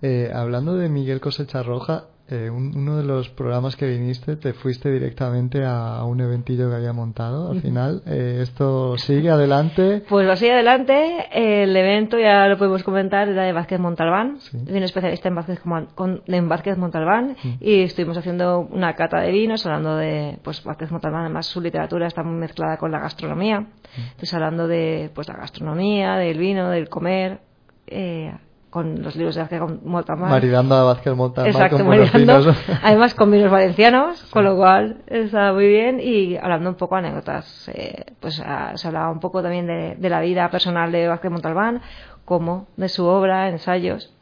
[0.07, 4.53] Eh, hablando de Miguel Cosecha Roja, eh, un- uno de los programas que viniste te
[4.53, 7.51] fuiste directamente a un eventillo que había montado.
[7.51, 10.03] Al final, eh, esto sigue adelante.
[10.07, 14.83] Pues así adelante, el evento ya lo podemos comentar, era de Vázquez Montalbán, vino un
[14.83, 15.61] especialista en Vázquez,
[15.95, 17.49] con- en Vázquez Montalbán Mm.
[17.61, 22.07] y estuvimos haciendo una cata de vinos, hablando de, pues Vázquez Montalbán, además su literatura
[22.09, 24.01] está muy mezclada con la gastronomía, Mm.
[24.13, 27.39] entonces hablando de pues la gastronomía, del vino, del comer,
[27.87, 28.35] eh,
[28.75, 30.31] con los libros de Vázquez Montalbán.
[30.31, 32.57] Maridando a Vázquez Montalbán Exacto, con maridando, vinos.
[32.83, 37.07] además con vinos valencianos, con lo cual está muy bien y hablando un poco de
[37.07, 41.07] anécdotas, eh, pues ah, se hablaba un poco también de, de la vida personal de
[41.07, 41.83] Vázquez Montalbán,
[42.25, 44.13] como de su obra, ensayos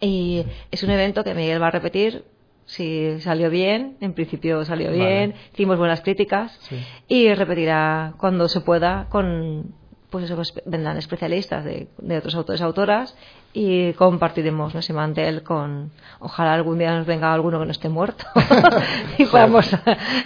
[0.00, 2.24] y es un evento que Miguel va a repetir
[2.64, 4.98] si salió bien, en principio salió Vale.
[4.98, 6.76] bien, hicimos buenas críticas Sí.
[7.06, 9.74] y repetirá cuando se pueda con
[10.10, 13.16] pues eso, pues vendrán especialistas de, de otros autores autoras
[13.52, 15.90] y compartiremos nuestro mantel con
[16.20, 18.24] ojalá algún día nos venga alguno que no esté muerto
[19.18, 19.68] y podamos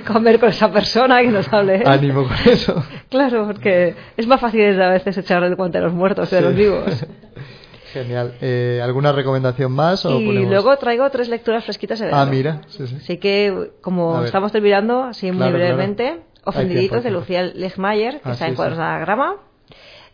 [0.07, 2.85] comer con esa persona que nos hable Ánimo con eso.
[3.09, 6.43] claro porque es más fácil a veces echar el cuenta de los muertos que de
[6.43, 6.57] los Sí.
[6.59, 6.85] vivos
[7.95, 8.35] Genial.
[8.41, 10.05] Eh, ¿Alguna recomendación más?
[10.05, 12.31] O y ponemos- luego traigo tres lecturas fresquitas de Ah, verano.
[12.33, 12.61] mira.
[12.67, 12.97] Sí, sí.
[12.97, 18.33] Así que, como estamos terminando, así muy Claro, brevemente, Ofendiditos de Lucía Lechmayer, que Ah,
[18.33, 18.81] está sí, en cuadros sí.
[18.83, 19.37] de anagrama.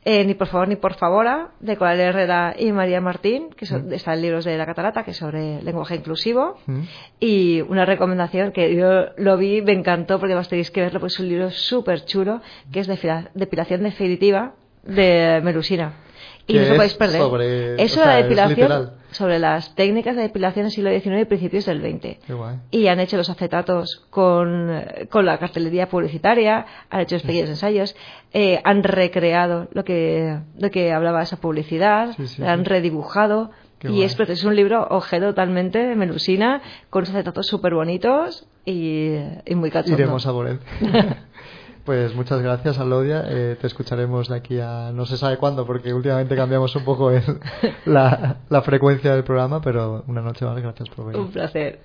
[0.02, 3.88] Eh, ni por favor ni por favora, de Coral Herrera y María Martín, que son,
[3.88, 3.92] Mm.
[3.92, 6.56] están libros de la Catarata, que es sobre lenguaje inclusivo.
[6.66, 6.80] Mm.
[7.20, 11.12] Y una recomendación que yo lo vi, me encantó, porque además tenéis que verlo, pues
[11.14, 12.40] es un libro súper chulo,
[12.72, 15.92] que es de depilación definitiva de Melusina.
[16.46, 17.20] Y no os podéis perder.
[17.20, 21.20] sobre- es o sobre sea, la depilación, sobre las técnicas de depilación del siglo XIX
[21.20, 22.56] y principios del XX Qué guay.
[22.72, 24.70] y han hecho los acetatos con,
[25.10, 27.94] con la cartelería publicitaria, han hecho los pequeños ensayos,
[28.32, 33.50] eh, han recreado lo que, lo que hablaba esa publicidad, Sí, sí, la han redibujado
[33.78, 34.04] Qué y guay.
[34.04, 36.60] es, es un libro objeto totalmente de Melusina
[36.90, 39.14] con unos acetatos súper bonitos y,
[39.46, 39.98] y muy cachondos.
[39.98, 40.58] Iremos a por él.
[41.84, 43.24] Pues muchas gracias, Alodia.
[43.26, 47.10] Eh, te escucharemos de aquí a no se sabe cuándo, porque últimamente cambiamos un poco
[47.10, 47.22] el-
[47.86, 51.20] la, la frecuencia del programa, pero una noche más, gracias por venir.
[51.20, 51.80] Un placer.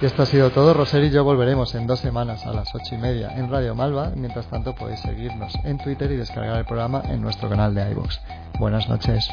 [0.00, 0.74] Y esto ha sido todo.
[0.74, 4.12] Roser y yo volveremos en dos semanas a las ocho y media en Radio Malva.
[4.14, 8.20] Mientras tanto, podéis seguirnos en Twitter y descargar el programa en nuestro canal de iVoox.
[8.60, 9.28] Buenas noches.